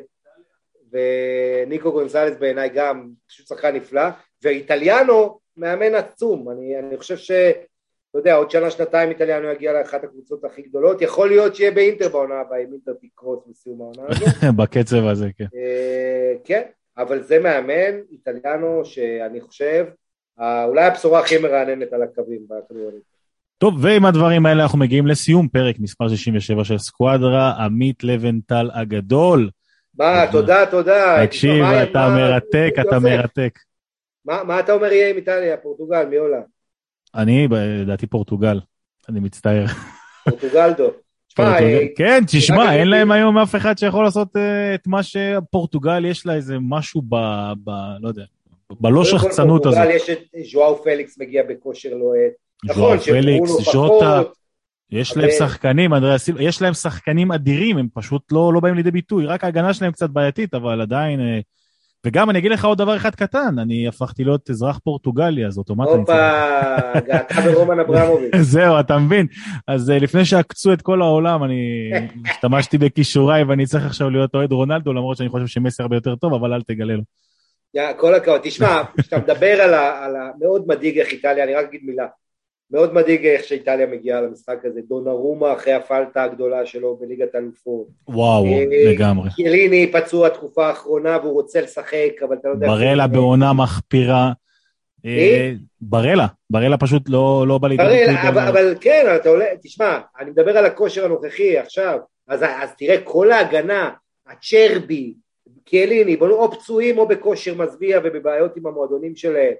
[0.92, 4.10] וניקו גונזלס בעיניי גם, פשוט שחקן נפלא,
[4.44, 7.32] ואיטליאנו מאמן עצום, אני, אני חושב ש...
[8.12, 12.10] אתה יודע, עוד שנה, שנתיים איטליאנו יגיע לאחת הקבוצות הכי גדולות, יכול להיות שיהיה באינטר
[12.10, 14.28] בעונה הבאה, אם אינטר תקרוס בסיום העונה הזאת.
[14.58, 15.46] בקצב הזה, כן.
[15.56, 16.62] אה, כן,
[16.98, 19.86] אבל זה מאמן, איטליאנו, שאני חושב,
[20.40, 22.98] אולי הבשורה הכי מרעננת על הקווים בכדורגל.
[23.60, 29.50] טוב, ועם הדברים האלה אנחנו מגיעים לסיום פרק מספר 67 של סקואדרה, עמית לבנטל הגדול.
[29.98, 31.26] מה, תודה, תודה.
[31.26, 33.60] תקשיב, אתה מרתק, אתה מרתק.
[34.26, 36.42] מה אתה אומר יהיה עם איטליה, פורטוגל, מי עולה?
[37.16, 37.48] אני,
[37.82, 38.60] לדעתי פורטוגל,
[39.10, 39.66] אני מצטער.
[40.30, 40.92] פורטוגלדו.
[41.40, 46.26] אה, כן, תשמע, אין להם היום אף אחד שיכול לעשות אה, את מה שפורטוגל יש
[46.26, 47.16] לה איזה משהו ב...
[48.00, 48.24] לא יודע,
[48.80, 49.78] בלא שחצנות הזאת.
[49.78, 50.20] פורטוגל יש את
[50.52, 52.49] ז'ואאו פליקס מגיע בכושר לוהט.
[52.66, 54.22] נכון, פליקס, ז'וטה,
[54.92, 55.92] יש להם שחקנים,
[56.40, 60.10] יש להם שחקנים אדירים, הם פשוט לא, לא באים לידי ביטוי, רק ההגנה שלהם קצת
[60.10, 61.40] בעייתית, אבל עדיין אה,
[62.06, 65.96] וגם אני אגיד לך עוד דבר אחד קטן, אני הפכתי להיות אזרח פורטוגלי, אז אוטומטית...
[65.96, 68.36] הופה, גאתה ברומן אברמוביץ'.
[68.54, 69.28] זהו, אתה מבין?
[69.68, 71.92] אז אה, לפני שעקצו את כל העולם, אני
[72.30, 76.34] השתמשתי בכישוריי ואני צריך עכשיו להיות אוהד רונלדו, למרות שאני חושב שמסי הרבה יותר טוב,
[76.34, 77.04] אבל אל תגלה לו.
[77.98, 78.42] כל הכבוד.
[78.44, 80.32] תשמע, כשאתה מדבר על ה...
[80.40, 82.06] מאוד מדאיג איך איטליה, אני רק אגיד מילה.
[82.72, 87.88] מאוד מדאיג איך שאיטליה מגיעה למשחק הזה, דונרומה אחרי הפלטה הגדולה שלו בליגת אלופות.
[88.08, 89.30] וואו, אה, לגמרי.
[89.36, 92.68] קיליני פצוע תקופה האחרונה והוא רוצה לשחק, אבל אתה לא יודע...
[92.68, 94.32] ברלה בעונה מחפירה.
[95.06, 95.52] אה,
[95.82, 98.30] ברלה, ברלה פשוט לא, לא בא לידי ביטוי.
[98.30, 103.32] אבל כן, אתה עולה, תשמע, אני מדבר על הכושר הנוכחי עכשיו, אז, אז תראה, כל
[103.32, 103.90] ההגנה,
[104.28, 105.14] הצ'רבי,
[105.66, 109.54] קיאליני, או פצועים או בכושר מזוויע ובבעיות עם המועדונים שלהם.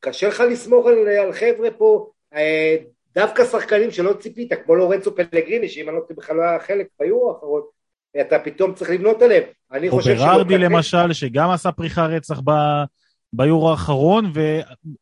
[0.00, 2.76] קשה לך לסמוך על, על חבר'ה פה, אה,
[3.14, 7.30] דווקא שחקנים שלא ציפית, כמו לורנצו פלגריני, שאם אני לא בכלל לא היה חלק ביורו
[7.30, 7.62] האחרון,
[8.20, 9.42] אתה פתאום צריך לבנות עליהם.
[9.72, 10.20] אני חושב ש...
[10.20, 12.50] או ברארדי למשל, שגם עשה פריחה רצח ב...
[13.32, 14.32] ביורו האחרון,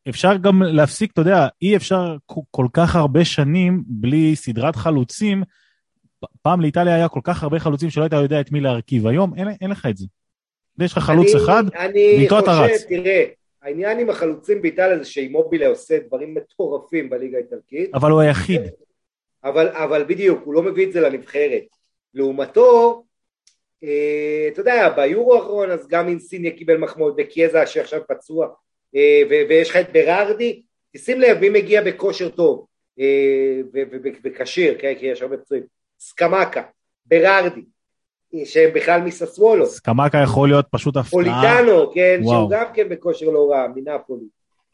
[0.06, 2.16] ואפשר גם להפסיק, אתה יודע, אי אפשר
[2.50, 5.42] כל כך הרבה שנים בלי סדרת חלוצים.
[6.42, 9.48] פעם לאיטליה היה כל כך הרבה חלוצים שלא היית יודע את מי להרכיב, היום אין,
[9.60, 10.06] אין לך את זה.
[10.80, 12.70] יש לך חלוץ אני, אחד, ואיתו אתה רץ.
[12.70, 13.24] אני חושב, תראה,
[13.62, 17.94] העניין עם החלוצים באיטליה זה שאימובילה עושה דברים מטורפים בליגה האיטלקית.
[17.94, 18.62] אבל הוא היחיד.
[19.44, 21.64] אבל, אבל בדיוק, הוא לא מביא את זה לנבחרת.
[22.14, 23.04] לעומתו,
[23.84, 28.48] אה, אתה יודע, ביורו האחרון אז גם אינסיניה קיבל מחמוד וקיאזה שעכשיו פצוע,
[28.96, 30.62] אה, ויש לך את ברארדי,
[30.96, 32.66] תשים לב מי מגיע בכושר טוב
[33.00, 33.60] אה,
[34.24, 35.64] וכשיר, כן, כי יש הרבה פצועים,
[36.00, 36.62] סקמקה,
[37.06, 37.64] ברארדי,
[38.44, 39.66] שהם בכלל מססוולו.
[39.66, 41.10] סקמקה יכול להיות פשוט הפתעה.
[41.10, 42.40] פוליטנו, כן, וואו.
[42.40, 44.24] שהוא גם כן בכושר לא רע, מנפולי.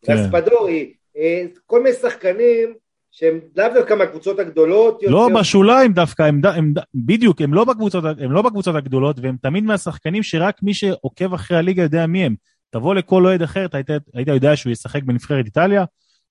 [0.02, 0.12] כן.
[0.12, 2.74] רספדורי, אה, כל מיני שחקנים
[3.10, 5.02] שהם לאו דווקא מהקבוצות הגדולות.
[5.02, 5.40] לא, יותר...
[5.40, 10.22] בשוליים דווקא, הם, הם, בדיוק, הם לא, בקבוצות, הם לא בקבוצות הגדולות, והם תמיד מהשחקנים
[10.22, 12.34] שרק מי שעוקב אחרי הליגה יודע מי הם.
[12.70, 15.84] תבוא לכל אוהד אחר, אתה היית, היית יודע שהוא ישחק בנבחרת איטליה?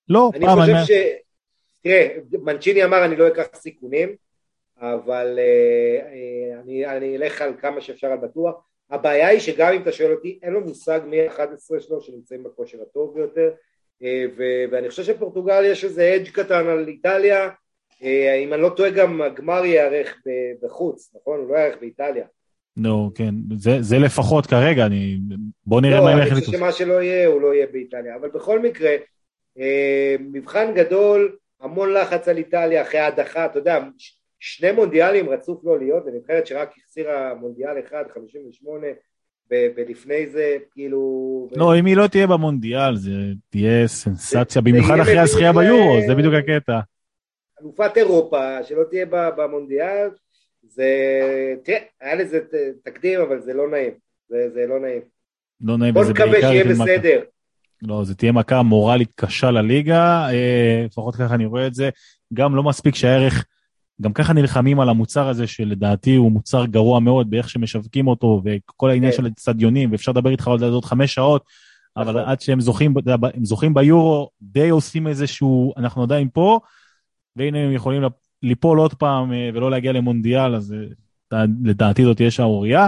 [0.09, 0.59] לא, אני פעם...
[0.59, 0.97] אני חושב ש...
[1.83, 2.07] תראה,
[2.43, 4.09] מנצ'יני אמר אני לא אקח סיכונים,
[4.81, 8.55] אבל uh, אני, אני אלך על כמה שאפשר על בטוח.
[8.89, 12.77] הבעיה היא שגם אם אתה שואל אותי, אין לו מושג מי ה-11 שלו שנמצאים בכושר
[12.81, 14.05] הטוב ביותר, uh,
[14.37, 17.49] ו- ואני חושב שפורטוגל יש איזה אדג' קטן על איטליה,
[18.43, 20.21] אם אני לא טועה גם הגמר ייערך
[20.63, 21.39] בחוץ, נכון?
[21.39, 22.25] הוא לא ייערך באיטליה.
[22.77, 25.17] נו, no, כן, זה, זה לפחות כרגע, אני...
[25.65, 26.19] בוא נראה לא, מה ילך...
[26.19, 28.91] לא, אני חושב שמה שלא יהיה, הוא לא יהיה באיטליה, אבל בכל מקרה,
[30.19, 33.79] מבחן גדול, המון לחץ על איטליה אחרי ההדחה, אתה יודע,
[34.43, 38.87] שני מונדיאלים רצוף לא להיות, זה נבחרת שרק החסירה מונדיאל אחד, 58,
[39.49, 41.49] ולפני זה כאילו...
[41.55, 43.11] לא, אם היא לא תהיה במונדיאל, זה
[43.49, 46.79] תהיה סנסציה, במיוחד אחרי הזכייה ביורו, זה בדיוק הקטע.
[47.61, 49.05] אלופת אירופה, שלא תהיה
[49.37, 50.09] במונדיאל,
[50.63, 50.85] זה,
[51.63, 52.39] תראה, היה לזה
[52.83, 53.93] תקדים, אבל זה לא נעים,
[54.29, 55.01] זה, לא נעים.
[55.61, 57.21] לא נעים, בוא נקווה שיהיה בסדר.
[57.81, 61.89] לא, זה תהיה מכה מורלית קשה לליגה, אה, לפחות ככה אני רואה את זה.
[62.33, 63.45] גם לא מספיק שהערך,
[64.01, 68.89] גם ככה נלחמים על המוצר הזה, שלדעתי הוא מוצר גרוע מאוד באיך שמשווקים אותו, וכל
[68.89, 69.17] העניין כן.
[69.17, 71.45] של אצטדיונים, ואפשר לדבר איתך על עוד חמש שעות,
[71.97, 72.29] אבל נכון.
[72.29, 72.93] עד שהם זוכים,
[73.33, 76.59] הם זוכים ביורו, די עושים איזשהו, אנחנו עדיין פה,
[77.35, 78.03] והנה הם יכולים
[78.43, 80.75] ליפול עוד פעם אה, ולא להגיע למונדיאל, אז
[81.33, 82.87] אה, לדעתי זאת תהיה שערורייה.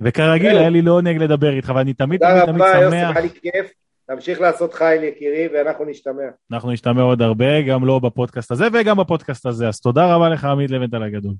[0.00, 2.72] וכרגיל, היה לי לעונג לדבר איתך, ואני תמיד תמיד תמיד שמח.
[2.72, 3.72] תודה רבה, יוסי, היה לי כיף.
[4.06, 6.22] תמשיך לעשות חייל יקירי, ואנחנו נשתמע.
[6.52, 9.68] אנחנו נשתמע עוד הרבה, גם לא בפודקאסט הזה וגם בפודקאסט הזה.
[9.68, 11.34] אז תודה רבה לך, עמית לבנטל הגדול.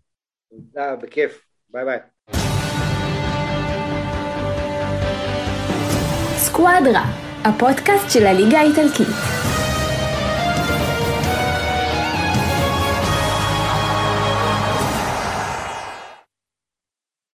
[0.50, 1.42] תודה, בכיף.
[1.70, 1.98] ביי ביי.
[6.36, 7.04] סקואדרה,
[7.44, 9.45] הפודקאסט של הליגה האיטלקית.